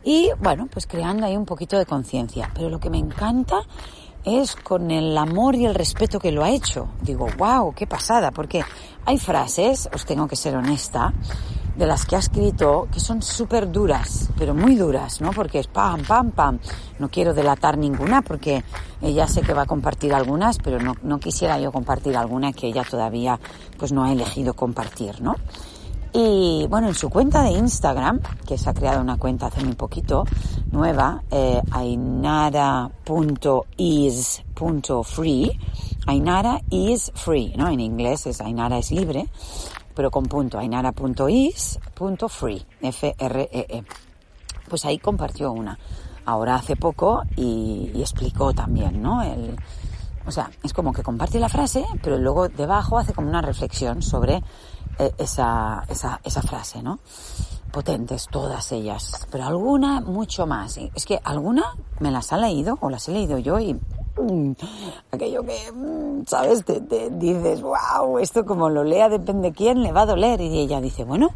Y 0.03 0.29
bueno, 0.39 0.67
pues 0.71 0.87
creando 0.87 1.25
ahí 1.25 1.35
un 1.35 1.45
poquito 1.45 1.77
de 1.77 1.85
conciencia. 1.85 2.49
Pero 2.53 2.69
lo 2.69 2.79
que 2.79 2.89
me 2.89 2.97
encanta 2.97 3.61
es 4.23 4.55
con 4.55 4.91
el 4.91 5.17
amor 5.17 5.55
y 5.55 5.65
el 5.65 5.75
respeto 5.75 6.19
que 6.19 6.31
lo 6.31 6.43
ha 6.43 6.49
hecho. 6.49 6.89
Digo, 7.01 7.27
wow, 7.37 7.73
qué 7.73 7.87
pasada, 7.87 8.31
porque 8.31 8.63
hay 9.05 9.17
frases, 9.17 9.89
os 9.93 10.05
tengo 10.05 10.27
que 10.27 10.35
ser 10.35 10.55
honesta, 10.55 11.13
de 11.75 11.85
las 11.85 12.05
que 12.05 12.15
ha 12.15 12.19
escrito 12.19 12.87
que 12.91 12.99
son 12.99 13.21
súper 13.21 13.71
duras, 13.71 14.29
pero 14.37 14.53
muy 14.53 14.75
duras, 14.75 15.21
¿no? 15.21 15.31
Porque 15.31 15.59
es 15.59 15.67
pam, 15.67 16.03
pam, 16.03 16.31
pam. 16.31 16.59
No 16.99 17.09
quiero 17.09 17.33
delatar 17.33 17.77
ninguna 17.77 18.21
porque 18.21 18.63
ella 19.01 19.27
sé 19.27 19.41
que 19.41 19.53
va 19.53 19.63
a 19.63 19.65
compartir 19.65 20.13
algunas, 20.13 20.57
pero 20.57 20.79
no, 20.79 20.95
no 21.03 21.19
quisiera 21.19 21.59
yo 21.59 21.71
compartir 21.71 22.17
alguna 22.17 22.53
que 22.53 22.67
ella 22.67 22.83
todavía 22.83 23.39
pues 23.77 23.91
no 23.91 24.03
ha 24.03 24.11
elegido 24.11 24.53
compartir, 24.53 25.21
¿no? 25.21 25.35
Y 26.13 26.67
bueno, 26.69 26.89
en 26.89 26.95
su 26.95 27.09
cuenta 27.09 27.41
de 27.41 27.51
Instagram, 27.51 28.19
que 28.45 28.57
se 28.57 28.69
ha 28.69 28.73
creado 28.73 28.99
una 28.99 29.15
cuenta 29.17 29.45
hace 29.45 29.63
muy 29.63 29.75
poquito, 29.75 30.25
nueva, 30.69 31.23
eh, 31.31 31.61
ainara.is.free, 31.71 33.19
Ainara 36.07 36.61
is 36.69 37.11
free, 37.15 37.53
¿no? 37.55 37.69
En 37.69 37.79
inglés 37.79 38.27
es 38.27 38.41
Ainara 38.41 38.79
es 38.79 38.91
libre, 38.91 39.29
pero 39.95 40.11
con 40.11 40.25
punto, 40.25 40.57
ainara.is.free, 40.59 41.05
F-R-E-E. 42.81 43.83
Pues 44.69 44.85
ahí 44.85 44.97
compartió 44.99 45.51
una, 45.51 45.77
ahora 46.25 46.55
hace 46.55 46.75
poco, 46.75 47.23
y, 47.35 47.91
explicó 47.95 48.53
también, 48.53 49.01
¿no? 49.01 49.21
El, 49.21 49.57
o 50.25 50.31
sea, 50.31 50.49
es 50.63 50.73
como 50.73 50.93
que 50.93 51.03
comparte 51.03 51.39
la 51.39 51.49
frase, 51.49 51.85
pero 52.01 52.17
luego 52.17 52.47
debajo 52.47 52.97
hace 52.97 53.13
como 53.13 53.27
una 53.29 53.41
reflexión 53.41 54.01
sobre 54.01 54.43
eh, 54.99 55.11
esa, 55.17 55.83
esa, 55.89 56.19
esa 56.23 56.41
frase, 56.41 56.83
¿no? 56.83 56.99
Potentes 57.71 58.27
todas 58.29 58.71
ellas, 58.71 59.27
pero 59.31 59.45
alguna 59.45 60.01
mucho 60.01 60.45
más. 60.45 60.77
Es 60.93 61.05
que 61.05 61.19
alguna 61.23 61.63
me 61.99 62.11
las 62.11 62.33
ha 62.33 62.37
leído 62.37 62.77
o 62.81 62.89
las 62.89 63.07
he 63.07 63.13
leído 63.13 63.37
yo 63.37 63.59
y 63.59 63.79
aquello 65.11 65.43
que, 65.43 65.71
mm, 65.71 66.25
¿sabes? 66.27 66.63
Te, 66.65 67.09
dices, 67.11 67.61
wow, 67.61 68.17
esto 68.19 68.45
como 68.45 68.69
lo 68.69 68.83
lea 68.83 69.09
depende 69.09 69.51
quién, 69.51 69.81
le 69.81 69.91
va 69.91 70.01
a 70.01 70.05
doler. 70.05 70.41
Y 70.41 70.59
ella 70.59 70.81
dice, 70.81 71.03
bueno, 71.03 71.29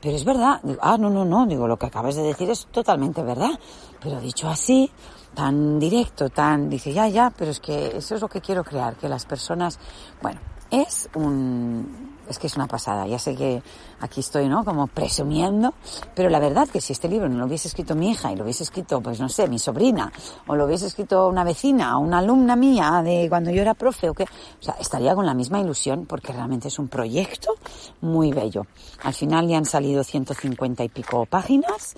pero 0.00 0.16
es 0.16 0.24
verdad. 0.24 0.60
Ah, 0.80 0.96
no, 0.98 1.10
no, 1.10 1.24
no, 1.24 1.46
digo, 1.46 1.66
lo 1.66 1.78
que 1.78 1.86
acabas 1.86 2.16
de 2.16 2.22
decir 2.22 2.50
es 2.50 2.66
totalmente 2.66 3.22
verdad. 3.22 3.58
Pero 4.00 4.20
dicho 4.20 4.48
así, 4.48 4.90
tan 5.34 5.78
directo, 5.78 6.30
tan, 6.30 6.68
dice, 6.68 6.92
ya, 6.92 7.08
ya, 7.08 7.32
pero 7.36 7.50
es 7.50 7.60
que 7.60 7.96
eso 7.96 8.14
es 8.14 8.20
lo 8.20 8.28
que 8.28 8.40
quiero 8.40 8.64
crear, 8.64 8.96
que 8.96 9.08
las 9.08 9.26
personas, 9.26 9.78
bueno, 10.22 10.40
es 10.70 11.08
un, 11.14 12.13
es 12.28 12.38
que 12.38 12.46
es 12.46 12.56
una 12.56 12.66
pasada. 12.66 13.06
Ya 13.06 13.18
sé 13.18 13.34
que 13.34 13.62
aquí 14.00 14.20
estoy, 14.20 14.48
¿no? 14.48 14.64
Como 14.64 14.86
presumiendo, 14.86 15.74
pero 16.14 16.30
la 16.30 16.38
verdad 16.38 16.68
que 16.68 16.80
si 16.80 16.92
este 16.92 17.08
libro 17.08 17.28
no 17.28 17.38
lo 17.38 17.46
hubiese 17.46 17.68
escrito 17.68 17.94
mi 17.94 18.10
hija 18.10 18.32
y 18.32 18.36
lo 18.36 18.44
hubiese 18.44 18.62
escrito, 18.62 19.00
pues 19.00 19.20
no 19.20 19.28
sé, 19.28 19.48
mi 19.48 19.58
sobrina, 19.58 20.12
o 20.46 20.56
lo 20.56 20.66
hubiese 20.66 20.86
escrito 20.86 21.28
una 21.28 21.44
vecina, 21.44 21.98
o 21.98 22.00
una 22.00 22.18
alumna 22.18 22.56
mía 22.56 23.02
de 23.04 23.26
cuando 23.28 23.50
yo 23.50 23.62
era 23.62 23.74
profe, 23.74 24.08
o 24.08 24.14
que, 24.14 24.24
o 24.24 24.62
sea, 24.62 24.76
estaría 24.80 25.14
con 25.14 25.26
la 25.26 25.34
misma 25.34 25.60
ilusión 25.60 26.06
porque 26.06 26.32
realmente 26.32 26.68
es 26.68 26.78
un 26.78 26.88
proyecto 26.88 27.54
muy 28.00 28.32
bello. 28.32 28.66
Al 29.02 29.14
final 29.14 29.48
ya 29.48 29.58
han 29.58 29.66
salido 29.66 30.04
150 30.04 30.84
y 30.84 30.88
pico 30.88 31.26
páginas, 31.26 31.94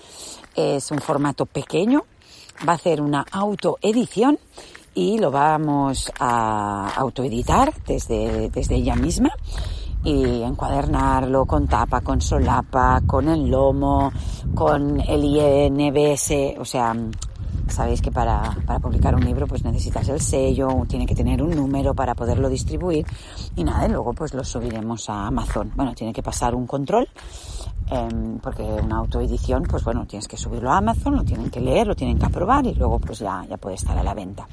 es 0.54 0.90
un 0.90 0.98
formato 0.98 1.46
pequeño, 1.46 2.04
va 2.66 2.72
a 2.72 2.76
hacer 2.76 3.00
una 3.00 3.24
autoedición 3.30 4.38
y 4.94 5.18
lo 5.18 5.30
vamos 5.30 6.10
a 6.18 6.90
autoeditar 6.96 7.74
desde, 7.86 8.48
desde 8.48 8.76
ella 8.76 8.96
misma 8.96 9.30
y 10.06 10.42
encuadernarlo 10.44 11.46
con 11.46 11.66
tapa, 11.66 12.00
con 12.00 12.20
solapa, 12.20 13.00
con 13.04 13.28
el 13.28 13.48
lomo, 13.48 14.12
con 14.54 15.00
el 15.00 15.24
INBS, 15.24 16.54
o 16.60 16.64
sea, 16.64 16.94
sabéis 17.66 18.00
que 18.00 18.12
para, 18.12 18.56
para 18.64 18.78
publicar 18.78 19.16
un 19.16 19.24
libro 19.24 19.48
pues 19.48 19.64
necesitas 19.64 20.08
el 20.08 20.20
sello, 20.20 20.84
tiene 20.88 21.06
que 21.06 21.16
tener 21.16 21.42
un 21.42 21.50
número 21.50 21.92
para 21.92 22.14
poderlo 22.14 22.48
distribuir 22.48 23.04
y 23.56 23.64
nada, 23.64 23.86
y 23.86 23.90
luego 23.90 24.12
pues 24.12 24.32
lo 24.32 24.44
subiremos 24.44 25.10
a 25.10 25.26
Amazon. 25.26 25.72
Bueno, 25.74 25.92
tiene 25.92 26.12
que 26.12 26.22
pasar 26.22 26.54
un 26.54 26.68
control 26.68 27.08
em, 27.90 28.38
porque 28.38 28.62
una 28.62 28.98
autoedición, 28.98 29.64
pues 29.64 29.82
bueno, 29.82 30.06
tienes 30.06 30.28
que 30.28 30.36
subirlo 30.36 30.70
a 30.70 30.76
Amazon, 30.76 31.16
lo 31.16 31.24
tienen 31.24 31.50
que 31.50 31.60
leer, 31.60 31.84
lo 31.88 31.96
tienen 31.96 32.16
que 32.16 32.26
aprobar 32.26 32.64
y 32.64 32.74
luego 32.74 33.00
pues 33.00 33.18
ya, 33.18 33.44
ya 33.50 33.56
puede 33.56 33.74
estar 33.74 33.98
a 33.98 34.04
la 34.04 34.14
venta. 34.14 34.46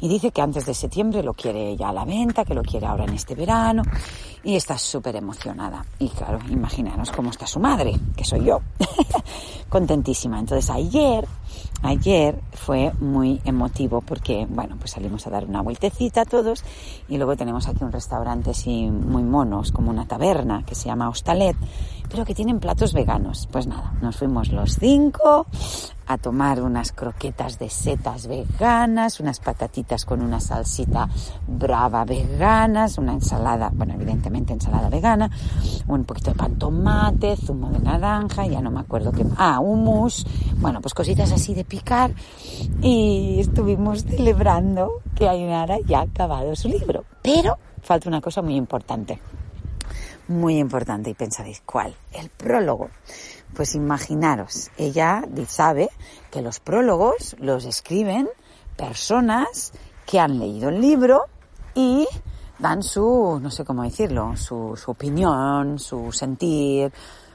Y 0.00 0.08
dice 0.08 0.30
que 0.30 0.40
antes 0.40 0.64
de 0.64 0.72
septiembre 0.72 1.22
lo 1.22 1.34
quiere 1.34 1.76
ya 1.76 1.90
a 1.90 1.92
la 1.92 2.06
venta, 2.06 2.46
que 2.46 2.54
lo 2.54 2.62
quiere 2.62 2.86
ahora 2.86 3.04
en 3.04 3.12
este 3.12 3.34
verano 3.34 3.82
y 4.44 4.56
está 4.56 4.78
súper 4.78 5.16
emocionada. 5.16 5.84
Y 5.98 6.08
claro, 6.10 6.38
imaginaros 6.50 7.10
cómo 7.10 7.30
está 7.30 7.46
su 7.46 7.58
madre, 7.58 7.98
que 8.16 8.24
soy 8.24 8.44
yo, 8.44 8.60
contentísima. 9.68 10.38
Entonces 10.38 10.70
ayer 10.70 11.26
ayer 11.82 12.40
fue 12.52 12.92
muy 13.00 13.40
emotivo 13.44 14.00
porque, 14.00 14.46
bueno, 14.48 14.76
pues 14.78 14.92
salimos 14.92 15.26
a 15.26 15.30
dar 15.30 15.44
una 15.44 15.62
vueltecita 15.62 16.24
todos 16.24 16.64
y 17.08 17.16
luego 17.16 17.36
tenemos 17.36 17.68
aquí 17.68 17.84
un 17.84 17.92
restaurante 17.92 18.50
así 18.50 18.90
muy 18.90 19.22
monos, 19.22 19.72
como 19.72 19.90
una 19.90 20.06
taberna 20.06 20.64
que 20.64 20.74
se 20.74 20.86
llama 20.86 21.08
Hostalet, 21.08 21.56
pero 22.08 22.24
que 22.24 22.34
tienen 22.34 22.60
platos 22.60 22.92
veganos. 22.92 23.48
Pues 23.50 23.66
nada, 23.66 23.94
nos 24.00 24.16
fuimos 24.16 24.50
los 24.50 24.76
cinco 24.76 25.46
a 26.06 26.18
tomar 26.18 26.60
unas 26.60 26.92
croquetas 26.92 27.58
de 27.58 27.70
setas 27.70 28.26
veganas, 28.26 29.20
unas 29.20 29.40
patatitas 29.40 30.04
con 30.04 30.20
una 30.20 30.40
salsita 30.40 31.08
brava 31.46 32.04
veganas, 32.04 32.98
una 32.98 33.12
ensalada, 33.12 33.70
bueno, 33.72 33.94
evidentemente 33.94 34.52
ensalada 34.52 34.88
vegana, 34.88 35.30
un 35.88 36.04
poquito 36.04 36.30
de 36.30 36.36
pan 36.36 36.56
tomate, 36.56 37.36
zumo 37.36 37.70
de 37.70 37.78
naranja, 37.78 38.46
ya 38.46 38.60
no 38.60 38.70
me 38.70 38.80
acuerdo 38.80 39.12
qué, 39.12 39.24
ah, 39.36 39.60
hummus, 39.60 40.26
bueno, 40.58 40.80
pues 40.80 40.94
cositas 40.94 41.32
así 41.32 41.43
de 41.52 41.64
picar 41.64 42.14
y 42.80 43.40
estuvimos 43.40 44.04
celebrando 44.04 45.02
que 45.14 45.28
Ainara 45.28 45.78
ya 45.84 45.98
ha 45.98 46.02
acabado 46.02 46.56
su 46.56 46.68
libro. 46.68 47.04
Pero 47.20 47.58
falta 47.82 48.08
una 48.08 48.22
cosa 48.22 48.40
muy 48.40 48.56
importante, 48.56 49.20
muy 50.28 50.58
importante 50.58 51.10
y 51.10 51.14
pensaréis, 51.14 51.60
¿cuál? 51.66 51.94
El 52.12 52.30
prólogo. 52.30 52.88
Pues 53.54 53.74
imaginaros, 53.74 54.70
ella 54.78 55.22
sabe 55.48 55.90
que 56.30 56.40
los 56.40 56.60
prólogos 56.60 57.36
los 57.38 57.66
escriben 57.66 58.28
personas 58.76 59.72
que 60.06 60.18
han 60.18 60.38
leído 60.38 60.70
el 60.70 60.80
libro 60.80 61.26
y 61.74 62.06
dan 62.58 62.82
su, 62.82 63.38
no 63.40 63.50
sé 63.50 63.64
cómo 63.64 63.82
decirlo, 63.82 64.36
su, 64.36 64.76
su 64.76 64.90
opinión, 64.90 65.78
su 65.78 66.10
sentir, 66.12 66.92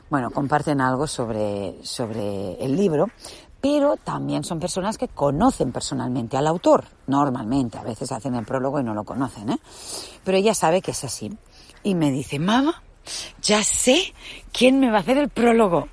bueno, 0.10 0.32
comparten 0.32 0.82
algo 0.82 1.06
sobre, 1.08 1.76
sobre 1.84 2.54
el 2.64 2.76
libro, 2.76 3.08
pero 3.62 3.98
también 3.98 4.44
son 4.44 4.60
personas 4.60 4.98
que 4.98 5.08
conocen 5.08 5.72
personalmente 5.72 6.38
al 6.38 6.48
autor, 6.48 6.86
normalmente, 7.08 7.78
a 7.78 7.84
veces 7.84 8.12
hacen 8.12 8.36
el 8.36 8.46
prólogo 8.46 8.80
y 8.80 8.84
no 8.84 8.94
lo 8.94 9.04
conocen, 9.04 9.50
¿eh? 9.50 9.60
Pero 10.24 10.38
ella 10.38 10.54
sabe 10.54 10.82
que 10.82 10.92
es 10.92 11.04
así. 11.04 11.36
Y 11.84 11.96
me 11.96 12.12
dice, 12.12 12.40
mamá, 12.40 12.82
ya 13.42 13.64
sé 13.64 14.14
quién 14.52 14.80
me 14.80 14.90
va 14.92 14.98
a 14.98 15.02
hacer 15.02 15.18
el 15.18 15.30
prólogo. 15.30 15.88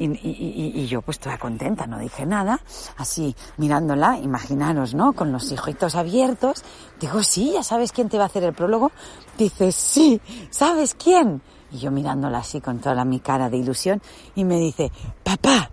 Y, 0.00 0.86
yo 0.86 1.02
pues 1.02 1.18
toda 1.18 1.38
contenta, 1.38 1.86
no 1.88 1.98
dije 1.98 2.24
nada, 2.24 2.60
así 2.98 3.34
mirándola, 3.56 4.16
imaginaros, 4.18 4.94
¿no? 4.94 5.12
Con 5.12 5.32
los 5.32 5.50
hijitos 5.50 5.96
abiertos, 5.96 6.62
digo, 7.00 7.22
sí, 7.24 7.52
ya 7.54 7.64
sabes 7.64 7.90
quién 7.90 8.08
te 8.08 8.16
va 8.16 8.24
a 8.24 8.26
hacer 8.26 8.44
el 8.44 8.54
prólogo. 8.54 8.92
Dice, 9.36 9.72
sí, 9.72 10.20
¿sabes 10.50 10.94
quién? 10.94 11.42
Y 11.72 11.78
yo 11.78 11.90
mirándola 11.90 12.38
así 12.38 12.60
con 12.60 12.78
toda 12.78 13.04
mi 13.04 13.18
cara 13.18 13.50
de 13.50 13.56
ilusión 13.56 14.00
y 14.36 14.44
me 14.44 14.58
dice, 14.58 14.92
papá. 15.24 15.70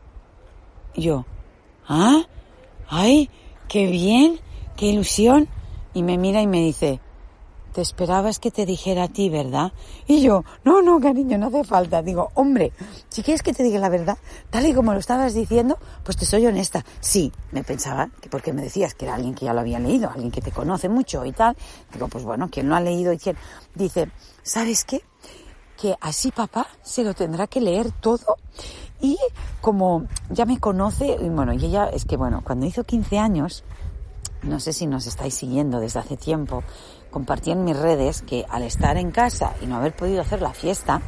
Yo, 0.96 1.26
¿ah? 1.88 2.24
¡Ay! 2.88 3.30
¡Qué 3.68 3.88
bien! 3.88 4.40
¡Qué 4.78 4.88
ilusión! 4.88 5.50
Y 5.94 6.04
me 6.04 6.18
mira 6.18 6.42
y 6.42 6.48
me 6.48 6.60
dice, 6.60 7.02
te 7.74 7.82
esperabas 7.82 8.40
que 8.40 8.50
te 8.50 8.66
dijera 8.66 9.04
a 9.04 9.08
ti, 9.10 9.30
¿verdad? 9.30 9.74
Y 10.08 10.22
yo, 10.22 10.46
no, 10.64 10.82
no, 10.82 11.02
cariño, 11.02 11.38
no 11.38 11.48
hace 11.48 11.66
falta. 11.66 12.02
Digo, 12.02 12.32
hombre, 12.36 12.72
si 13.10 13.24
quieres 13.24 13.44
que 13.44 13.52
te 13.52 13.64
diga 13.64 13.80
la 13.80 13.90
verdad, 13.90 14.18
tal 14.50 14.66
y 14.66 14.74
como 14.74 14.94
lo 14.94 15.00
estabas 15.00 15.34
diciendo, 15.34 15.78
pues 16.04 16.16
te 16.16 16.26
soy 16.26 16.48
honesta. 16.48 16.86
Sí, 17.02 17.34
me 17.52 17.66
pensaba 17.66 18.10
que 18.22 18.30
porque 18.30 18.54
me 18.54 18.62
decías 18.62 18.94
que 18.94 19.04
era 19.04 19.16
alguien 19.16 19.36
que 19.36 19.44
ya 19.44 19.54
lo 19.54 19.60
había 19.60 19.80
leído, 19.80 20.10
alguien 20.10 20.32
que 20.32 20.40
te 20.40 20.52
conoce 20.52 20.88
mucho 20.88 21.26
y 21.26 21.34
tal. 21.34 21.58
Digo, 21.92 22.08
pues 22.08 22.24
bueno, 22.24 22.48
¿quién 22.50 22.70
lo 22.70 22.76
ha 22.76 22.80
leído 22.80 23.12
y 23.12 23.18
quién? 23.18 23.36
Dice, 23.74 24.10
¿sabes 24.44 24.86
qué? 24.86 25.02
Que 25.76 25.94
así 26.00 26.32
papá 26.32 26.68
se 26.82 27.04
lo 27.04 27.14
tendrá 27.14 27.48
que 27.48 27.60
leer 27.60 27.92
todo 27.92 28.38
y 29.02 29.18
como 29.62 30.06
ya 30.30 30.46
me 30.46 30.60
conoce, 30.60 31.18
y 31.20 31.30
bueno, 31.30 31.54
y 31.54 31.66
ella 31.66 31.90
es 31.90 32.06
que 32.06 32.18
bueno, 32.18 32.42
cuando 32.44 32.66
hizo 32.66 32.84
15 32.84 33.20
años, 33.20 33.64
no 34.44 34.60
sé 34.60 34.74
si 34.74 34.88
nos 34.88 35.08
estáis 35.08 35.34
siguiendo 35.34 35.80
desde 35.80 36.00
hace 36.00 36.18
tiempo, 36.18 36.64
compartí 37.10 37.52
en 37.52 37.64
mis 37.64 37.78
redes 37.78 38.22
que 38.22 38.46
al 38.50 38.64
estar 38.64 38.98
en 38.98 39.12
casa 39.12 39.54
y 39.62 39.66
no 39.66 39.78
haber 39.78 39.96
podido 39.96 40.22
hacer 40.22 40.42
la 40.42 40.54
fiesta, 40.54 41.02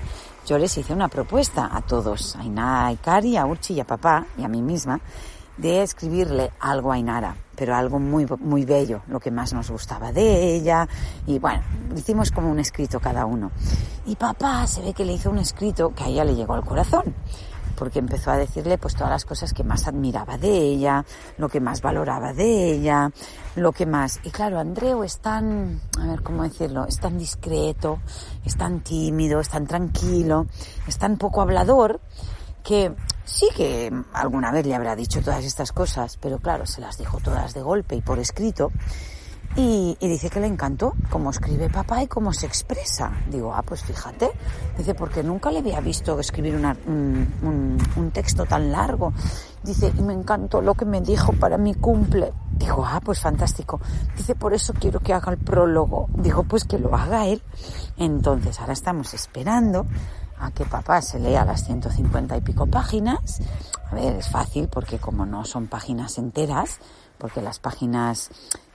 yo 0.45 0.57
les 0.57 0.77
hice 0.77 0.93
una 0.93 1.07
propuesta 1.07 1.69
a 1.71 1.81
todos, 1.81 2.35
a 2.35 2.43
Inara, 2.43 2.88
a 2.88 2.91
Ikari, 2.93 3.38
a 3.38 3.45
Urchi 3.45 3.73
y 3.73 3.79
a 3.79 3.85
papá 3.85 4.25
y 4.38 4.43
a 4.43 4.47
mí 4.47 4.62
misma, 4.62 4.99
de 5.57 5.81
escribirle 5.81 6.51
algo 6.59 6.91
a 6.91 6.97
Inara, 6.97 7.35
pero 7.55 7.75
algo 7.75 7.99
muy, 7.99 8.25
muy 8.39 8.63
bello, 8.63 9.01
lo 9.07 9.19
que 9.19 9.31
más 9.31 9.53
nos 9.53 9.69
gustaba 9.69 10.12
de 10.12 10.55
ella. 10.55 10.88
Y 11.25 11.39
bueno, 11.39 11.63
hicimos 11.95 12.31
como 12.31 12.49
un 12.49 12.59
escrito 12.59 12.99
cada 12.99 13.25
uno. 13.25 13.51
Y 14.05 14.15
papá 14.15 14.65
se 14.67 14.81
ve 14.81 14.93
que 14.93 15.03
le 15.03 15.13
hizo 15.13 15.29
un 15.29 15.39
escrito 15.39 15.93
que 15.93 16.03
a 16.03 16.07
ella 16.07 16.23
le 16.23 16.35
llegó 16.35 16.53
al 16.53 16.63
corazón 16.63 17.13
porque 17.77 17.99
empezó 17.99 18.31
a 18.31 18.37
decirle 18.37 18.77
pues 18.77 18.95
todas 18.95 19.11
las 19.11 19.23
cosas 19.23 19.53
que 19.53 19.63
más 19.63 19.87
admiraba 19.87 20.37
de 20.37 20.49
ella, 20.49 21.05
lo 21.37 21.47
que 21.47 21.61
más 21.61 21.81
valoraba 21.81 22.33
de 22.33 22.71
ella, 22.71 23.11
lo 23.55 23.71
que 23.71 23.85
más. 23.85 24.19
Y 24.23 24.31
claro, 24.31 24.59
Andreu 24.59 25.03
es 25.03 25.19
tan, 25.19 25.79
a 25.99 26.07
ver 26.07 26.23
cómo 26.23 26.43
decirlo, 26.43 26.85
es 26.87 26.99
tan 26.99 27.17
discreto, 27.17 27.99
es 28.43 28.57
tan 28.57 28.81
tímido, 28.81 29.39
es 29.39 29.49
tan 29.49 29.67
tranquilo, 29.67 30.47
es 30.87 30.97
tan 30.97 31.17
poco 31.17 31.41
hablador 31.41 32.01
que 32.63 32.93
sí 33.23 33.47
que 33.55 33.93
alguna 34.13 34.51
vez 34.51 34.65
le 34.65 34.75
habrá 34.75 34.95
dicho 34.95 35.21
todas 35.21 35.45
estas 35.45 35.71
cosas, 35.71 36.17
pero 36.17 36.39
claro, 36.39 36.65
se 36.65 36.81
las 36.81 36.97
dijo 36.97 37.19
todas 37.19 37.53
de 37.53 37.61
golpe 37.61 37.95
y 37.95 38.01
por 38.01 38.19
escrito. 38.19 38.71
Y, 39.59 39.97
dice 39.99 40.29
que 40.29 40.39
le 40.39 40.45
encantó 40.45 40.93
cómo 41.09 41.31
escribe 41.31 41.67
papá 41.67 42.03
y 42.03 42.07
cómo 42.07 42.31
se 42.31 42.45
expresa. 42.45 43.11
Digo, 43.27 43.55
ah, 43.55 43.63
pues 43.63 43.81
fíjate. 43.81 44.29
Dice, 44.77 44.93
porque 44.93 45.23
nunca 45.23 45.49
le 45.49 45.59
había 45.59 45.81
visto 45.81 46.19
escribir 46.19 46.55
un, 46.55 47.79
un, 47.95 48.11
texto 48.11 48.45
tan 48.45 48.71
largo. 48.71 49.13
Dice, 49.63 49.91
y 49.97 50.01
me 50.03 50.13
encantó 50.13 50.61
lo 50.61 50.75
que 50.75 50.85
me 50.85 51.01
dijo 51.01 51.33
para 51.33 51.57
mi 51.57 51.73
cumple. 51.73 52.33
Digo, 52.51 52.85
ah, 52.85 53.01
pues 53.03 53.19
fantástico. 53.19 53.81
Dice, 54.15 54.35
por 54.35 54.53
eso 54.53 54.73
quiero 54.73 54.99
que 54.99 55.13
haga 55.13 55.31
el 55.31 55.39
prólogo. 55.39 56.07
Digo, 56.13 56.43
pues 56.43 56.63
que 56.63 56.77
lo 56.77 56.95
haga 56.95 57.25
él. 57.25 57.41
Entonces, 57.97 58.59
ahora 58.59 58.73
estamos 58.73 59.15
esperando 59.15 59.87
a 60.39 60.51
que 60.51 60.65
papá 60.65 61.01
se 61.01 61.19
lea 61.19 61.43
las 61.45 61.65
150 61.65 62.37
y 62.37 62.41
pico 62.41 62.67
páginas. 62.67 63.39
A 63.89 63.95
ver, 63.95 64.17
es 64.17 64.29
fácil 64.29 64.67
porque 64.67 64.99
como 64.99 65.25
no 65.25 65.45
son 65.45 65.65
páginas 65.65 66.19
enteras, 66.19 66.77
porque 67.17 67.41
las 67.41 67.59
páginas 67.59 68.29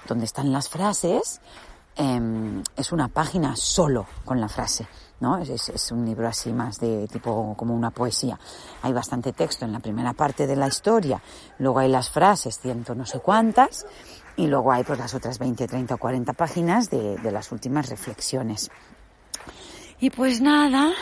donde 0.06 0.24
están 0.24 0.52
las 0.52 0.68
frases 0.68 1.40
em, 1.96 2.62
es 2.76 2.92
una 2.92 3.08
página 3.08 3.54
solo 3.56 4.06
con 4.24 4.40
la 4.40 4.48
frase, 4.48 4.86
¿no? 5.20 5.38
Es, 5.38 5.92
un 5.92 6.06
libro 6.06 6.26
así 6.26 6.52
más 6.52 6.78
de 6.80 7.06
tipo 7.08 7.54
como 7.56 7.74
una 7.74 7.90
poesía. 7.90 8.38
Hay 8.82 8.92
bastante 8.92 9.32
texto 9.32 9.64
en 9.64 9.72
la 9.72 9.80
primera 9.80 10.12
parte 10.14 10.46
de 10.46 10.56
la 10.56 10.68
historia, 10.68 11.20
luego 11.58 11.80
hay 11.80 11.88
las 11.88 12.10
frases, 12.10 12.58
ciento 12.58 12.94
no 12.94 13.06
sé 13.06 13.20
cuántas, 13.20 13.86
y 14.36 14.46
luego 14.46 14.72
hay 14.72 14.84
pues 14.84 14.98
las 14.98 15.14
otras 15.14 15.38
20, 15.38 15.66
30 15.66 15.94
o 15.94 15.98
40 15.98 16.32
páginas 16.32 16.90
de, 16.90 17.18
las 17.30 17.52
últimas 17.52 17.88
reflexiones. 17.88 18.70
Y 20.00 20.10
pues 20.10 20.40
nada, 20.40 20.92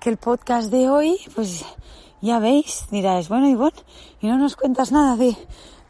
que 0.00 0.10
el 0.10 0.16
podcast 0.16 0.70
de 0.70 0.88
hoy, 0.88 1.18
pues 1.34 1.64
ya 2.20 2.38
veis, 2.38 2.86
dirás, 2.90 3.28
bueno, 3.28 3.48
Ivonne, 3.48 3.76
y 4.20 4.28
no 4.28 4.38
nos 4.38 4.56
cuentas 4.56 4.92
nada 4.92 5.16
de, 5.16 5.36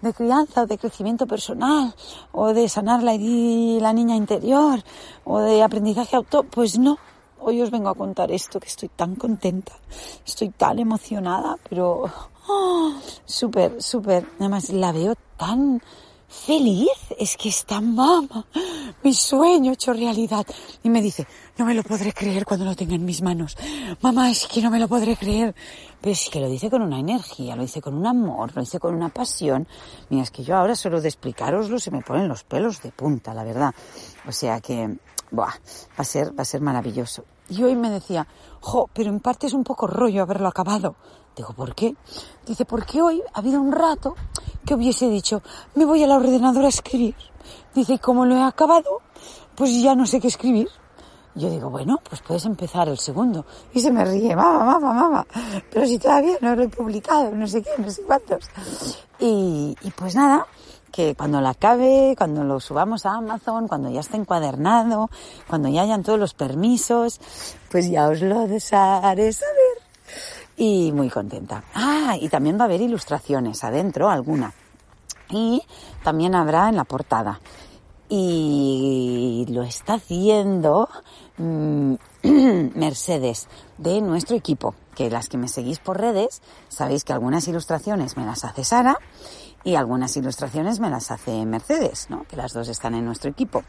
de 0.03 0.12
crianza 0.12 0.62
o 0.62 0.67
de 0.67 0.77
crecimiento 0.77 1.27
personal 1.27 1.95
o 2.33 2.53
de 2.53 2.69
sanar 2.69 3.03
la, 3.03 3.12
la 3.12 3.93
niña 3.93 4.17
interior 4.17 4.83
o 5.25 5.38
de 5.38 5.62
aprendizaje 5.62 6.17
auto, 6.17 6.43
pues 6.43 6.79
no. 6.79 6.99
Hoy 7.45 7.61
os 7.62 7.71
vengo 7.71 7.88
a 7.88 7.95
contar 7.95 8.31
esto, 8.31 8.61
que 8.61 8.69
estoy 8.69 8.88
tan 8.88 9.17
contenta, 9.17 9.73
estoy 10.25 10.51
tan 10.51 10.79
emocionada, 10.79 11.57
pero 11.69 12.05
oh, 12.49 12.93
súper, 13.25 13.83
súper, 13.83 14.27
además 14.38 14.71
la 14.71 14.93
veo 14.93 15.15
tan 15.37 15.83
feliz, 16.33 16.88
es 17.18 17.37
que 17.37 17.51
está 17.51 17.81
mamá, 17.81 18.47
mi 19.03 19.14
sueño 19.14 19.73
hecho 19.73 19.92
realidad. 19.92 20.47
Y 20.83 20.90
me 20.90 21.03
dice, 21.03 21.27
no 21.59 21.66
me 21.66 21.75
lo 21.75 21.83
podré 21.83 22.12
creer 22.12 22.45
cuando 22.45 22.64
lo 22.64 22.75
tenga 22.75 22.95
en 22.95 23.05
mis 23.05 23.23
manos. 23.23 23.57
Mamá, 24.01 24.31
es 24.31 24.47
que 24.47 24.62
no 24.62 24.71
me 24.71 24.81
lo 24.81 24.88
podré 24.88 25.16
creer. 25.16 25.55
Pero 26.01 26.12
es 26.12 26.29
que 26.31 26.40
lo 26.40 26.49
dice 26.49 26.68
con 26.68 26.83
una 26.83 26.99
energía, 26.99 27.55
lo 27.55 27.62
dice 27.62 27.81
con 27.81 27.95
un 27.95 28.07
amor, 28.07 28.51
lo 28.57 28.62
dice 28.62 28.81
con 28.81 28.95
una 28.95 29.11
pasión. 29.11 29.68
Mira, 30.11 30.25
es 30.25 30.31
que 30.33 30.42
yo 30.42 30.57
ahora 30.57 30.75
solo 30.75 31.01
de 31.01 31.09
explicaroslo 31.09 31.79
se 31.79 31.92
me 31.92 32.03
ponen 32.03 32.27
los 32.27 32.42
pelos 32.42 32.83
de 32.83 32.90
punta, 32.90 33.33
la 33.35 33.45
verdad. 33.45 33.73
O 34.27 34.33
sea 34.33 34.61
que, 34.61 34.97
buah, 35.33 35.49
va 35.49 36.03
a 36.03 36.05
ser, 36.05 36.38
va 36.38 36.42
a 36.42 36.45
ser 36.45 36.61
maravilloso. 36.61 37.25
Y 37.49 37.62
hoy 37.64 37.75
me 37.75 37.90
decía, 37.90 38.27
jo, 38.61 38.88
pero 38.92 39.11
en 39.11 39.21
parte 39.21 39.47
es 39.47 39.53
un 39.53 39.64
poco 39.64 39.87
rollo 39.87 40.23
haberlo 40.23 40.49
acabado. 40.49 40.95
Digo, 41.37 41.55
¿por 41.55 41.75
qué? 41.75 41.95
Dice, 42.47 42.64
porque 42.64 43.01
hoy 43.01 43.23
ha 43.33 43.38
habido 43.38 43.61
un 43.61 43.73
rato 43.73 44.14
que 44.64 44.75
hubiese 44.75 45.09
dicho, 45.09 45.42
me 45.75 45.85
voy 45.85 46.03
al 46.03 46.12
ordenador 46.12 46.64
a 46.64 46.68
escribir. 46.68 47.16
Dice, 47.75 47.95
y 47.95 47.99
como 47.99 48.27
lo 48.27 48.37
he 48.37 48.42
acabado, 48.42 49.01
pues 49.57 49.83
ya 49.83 49.95
no 49.95 50.07
sé 50.07 50.21
qué 50.21 50.29
escribir. 50.29 50.68
Yo 51.35 51.49
digo, 51.49 51.71
bueno, 51.71 51.99
pues 52.09 52.21
puedes 52.21 52.45
empezar 52.45 52.88
el 52.88 52.99
segundo. 52.99 53.47
Y 53.73 53.81
se 53.81 53.90
me 53.90 54.05
ríe, 54.05 54.37
mamá, 54.37 54.79
mamá, 54.79 54.92
mamá. 54.92 55.27
Pero 55.71 55.87
si 55.87 55.99
todavía 55.99 56.37
no 56.42 56.55
lo 56.55 56.64
he 56.64 56.68
publicado, 56.68 57.31
no 57.31 57.47
sé 57.47 57.62
qué, 57.62 57.71
no 57.79 57.90
sé 57.90 58.03
cuántos. 58.03 58.51
Y, 59.18 59.75
y 59.81 59.90
pues 59.92 60.14
nada, 60.14 60.47
que 60.92 61.16
cuando 61.16 61.40
la 61.40 61.50
acabe, 61.50 62.14
cuando 62.16 62.44
lo 62.44 62.61
subamos 62.61 63.07
a 63.07 63.14
Amazon, 63.14 63.66
cuando 63.66 63.90
ya 63.90 64.00
esté 64.00 64.18
encuadernado, 64.18 65.11
cuando 65.48 65.68
ya 65.68 65.83
hayan 65.83 66.02
todos 66.02 66.18
los 66.18 66.35
permisos, 66.35 67.20
pues 67.70 67.90
ya 67.90 68.09
os 68.09 68.20
lo 68.20 68.40
haré 68.40 68.61
saber. 68.61 69.78
Y 70.57 70.92
muy 70.92 71.09
contenta. 71.09 71.64
Ah, 71.74 72.16
y 72.20 72.28
también 72.28 72.59
va 72.59 72.62
a 72.62 72.64
haber 72.66 72.83
ilustraciones 72.83 73.64
adentro, 73.64 74.11
alguna. 74.11 74.52
Y 75.31 75.62
también 76.05 76.35
habrá 76.35 76.68
en 76.68 76.76
la 76.76 76.85
portada. 76.85 77.40
Y 78.09 79.46
lo 79.48 79.62
está 79.62 79.94
haciendo 79.94 80.90
mm, 81.38 81.94
Mercedes 82.74 83.48
de 83.78 84.02
nuestro 84.02 84.37
equipo, 84.37 84.74
que 84.94 85.09
las 85.09 85.31
que 85.31 85.38
me 85.38 85.48
seguís 85.48 85.78
por 85.78 85.98
redes, 85.98 86.42
sabéis 86.68 87.05
que 87.05 87.14
algunas 87.14 87.48
ilustraciones 87.48 88.18
me 88.18 88.26
las 88.26 88.44
hace 88.44 88.64
Sara 88.64 88.98
y 89.64 89.75
algunas 89.75 90.16
ilustraciones 90.16 90.81
me 90.81 90.90
las 90.90 91.11
hace 91.11 91.44
Mercedes, 91.46 92.07
¿no? 92.11 92.25
Que 92.25 92.37
las 92.37 92.53
dos 92.53 92.68
están 92.68 92.94
en 92.94 93.05
nuestro 93.05 93.31
equipo. 93.31 93.62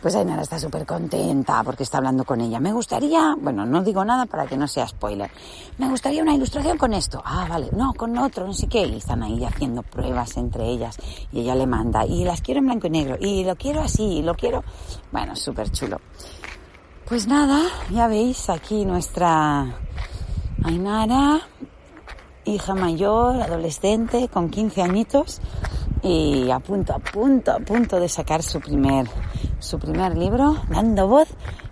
Pues 0.00 0.16
Ainara 0.16 0.42
está 0.42 0.58
súper 0.58 0.86
contenta 0.86 1.62
porque 1.62 1.82
está 1.82 1.98
hablando 1.98 2.24
con 2.24 2.40
ella. 2.40 2.58
Me 2.58 2.72
gustaría, 2.72 3.36
bueno, 3.38 3.64
no 3.64 3.82
digo 3.82 4.04
nada 4.04 4.26
para 4.26 4.46
que 4.46 4.56
no 4.56 4.66
sea 4.66 4.86
spoiler. 4.88 5.30
Me 5.78 5.88
gustaría 5.88 6.22
una 6.22 6.34
ilustración 6.34 6.76
con 6.76 6.92
esto. 6.92 7.22
Ah, 7.24 7.46
vale, 7.48 7.68
no, 7.72 7.92
con 7.94 8.16
otro, 8.18 8.46
no 8.46 8.52
sé 8.52 8.66
qué. 8.66 8.84
Y 8.86 8.96
están 8.96 9.22
ahí 9.22 9.44
haciendo 9.44 9.82
pruebas 9.82 10.36
entre 10.36 10.66
ellas 10.66 10.96
y 11.30 11.40
ella 11.40 11.54
le 11.54 11.66
manda. 11.66 12.04
Y 12.06 12.24
las 12.24 12.40
quiero 12.40 12.60
en 12.60 12.66
blanco 12.66 12.86
y 12.86 12.90
negro. 12.90 13.16
Y 13.20 13.44
lo 13.44 13.54
quiero 13.56 13.82
así, 13.82 14.02
y 14.02 14.22
lo 14.22 14.34
quiero. 14.34 14.64
Bueno, 15.10 15.36
súper 15.36 15.70
chulo. 15.70 16.00
Pues 17.06 17.26
nada, 17.26 17.60
ya 17.90 18.06
veis 18.06 18.48
aquí 18.48 18.84
nuestra 18.84 19.66
Ainara 20.64 21.40
hija 22.44 22.74
mayor, 22.74 23.40
adolescente, 23.40 24.28
con 24.28 24.50
15 24.50 24.82
añitos 24.82 25.40
y 26.02 26.50
a 26.50 26.58
punto, 26.58 26.92
a 26.94 26.98
punto, 26.98 27.52
a 27.52 27.58
punto 27.58 28.00
de 28.00 28.08
sacar 28.08 28.42
su 28.42 28.60
primer, 28.60 29.06
su 29.58 29.78
primer 29.78 30.16
libro, 30.16 30.56
dando 30.68 31.06
voz 31.06 31.28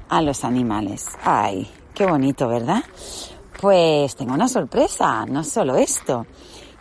a 0.08 0.22
los 0.22 0.44
animales. 0.44 1.06
Ay, 1.24 1.68
qué 1.94 2.06
bonito, 2.06 2.48
¿verdad? 2.48 2.82
Pues 3.60 4.16
tengo 4.16 4.34
una 4.34 4.48
sorpresa, 4.48 5.26
no 5.26 5.44
solo 5.44 5.76
esto, 5.76 6.26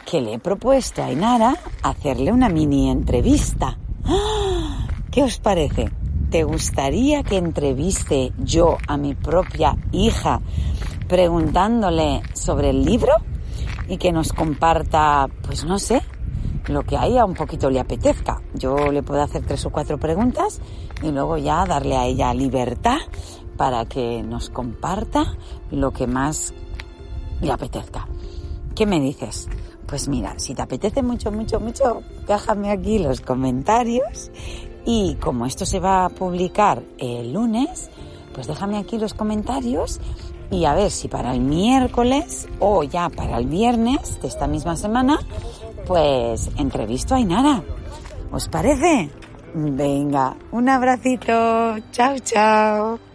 que 0.05 0.21
le 0.21 0.35
he 0.35 0.39
propuesto 0.39 1.03
a 1.03 1.11
Inara 1.11 1.55
hacerle 1.83 2.31
una 2.31 2.49
mini 2.49 2.89
entrevista. 2.89 3.77
¡Ah! 4.05 4.87
¿Qué 5.11 5.23
os 5.23 5.39
parece? 5.39 5.91
¿Te 6.29 6.43
gustaría 6.43 7.23
que 7.23 7.37
entreviste 7.37 8.31
yo 8.37 8.77
a 8.87 8.97
mi 8.97 9.15
propia 9.15 9.75
hija 9.91 10.39
preguntándole 11.07 12.21
sobre 12.33 12.69
el 12.69 12.85
libro? 12.85 13.13
Y 13.89 13.97
que 13.97 14.11
nos 14.11 14.31
comparta, 14.31 15.27
pues 15.41 15.65
no 15.65 15.79
sé, 15.79 16.01
lo 16.67 16.83
que 16.83 16.95
a 16.95 17.05
ella 17.05 17.25
un 17.25 17.33
poquito 17.33 17.69
le 17.69 17.79
apetezca. 17.79 18.41
Yo 18.53 18.91
le 18.91 19.03
puedo 19.03 19.21
hacer 19.21 19.43
tres 19.45 19.65
o 19.65 19.71
cuatro 19.71 19.97
preguntas 19.97 20.61
y 21.01 21.11
luego 21.11 21.37
ya 21.37 21.65
darle 21.65 21.97
a 21.97 22.05
ella 22.05 22.33
libertad 22.33 22.99
para 23.57 23.85
que 23.85 24.23
nos 24.23 24.49
comparta 24.49 25.35
lo 25.71 25.91
que 25.91 26.07
más 26.07 26.53
le 27.41 27.51
apetezca. 27.51 28.07
¿Qué 28.75 28.85
me 28.85 28.99
dices? 28.99 29.49
Pues 29.87 30.07
mira, 30.07 30.35
si 30.37 30.53
te 30.53 30.61
apetece 30.61 31.01
mucho, 31.01 31.31
mucho, 31.31 31.59
mucho, 31.59 32.03
déjame 32.27 32.71
aquí 32.71 32.99
los 32.99 33.21
comentarios 33.21 34.31
y 34.85 35.15
como 35.15 35.47
esto 35.47 35.65
se 35.65 35.79
va 35.79 36.05
a 36.05 36.09
publicar 36.09 36.83
el 36.99 37.33
lunes, 37.33 37.89
pues 38.33 38.47
déjame 38.47 38.77
aquí 38.77 38.99
los 38.99 39.15
comentarios 39.15 39.99
y 40.51 40.65
a 40.65 40.73
ver 40.73 40.91
si 40.91 41.07
para 41.07 41.33
el 41.33 41.41
miércoles 41.41 42.47
o 42.59 42.83
ya 42.83 43.09
para 43.09 43.37
el 43.37 43.47
viernes 43.47 44.21
de 44.21 44.27
esta 44.27 44.47
misma 44.47 44.75
semana, 44.75 45.19
pues 45.87 46.49
entrevisto 46.57 47.15
a 47.15 47.19
Inara. 47.19 47.63
¿Os 48.31 48.47
parece? 48.47 49.09
Venga, 49.53 50.35
un 50.51 50.69
abracito. 50.69 51.77
Chao, 51.91 52.19
chao. 52.23 53.08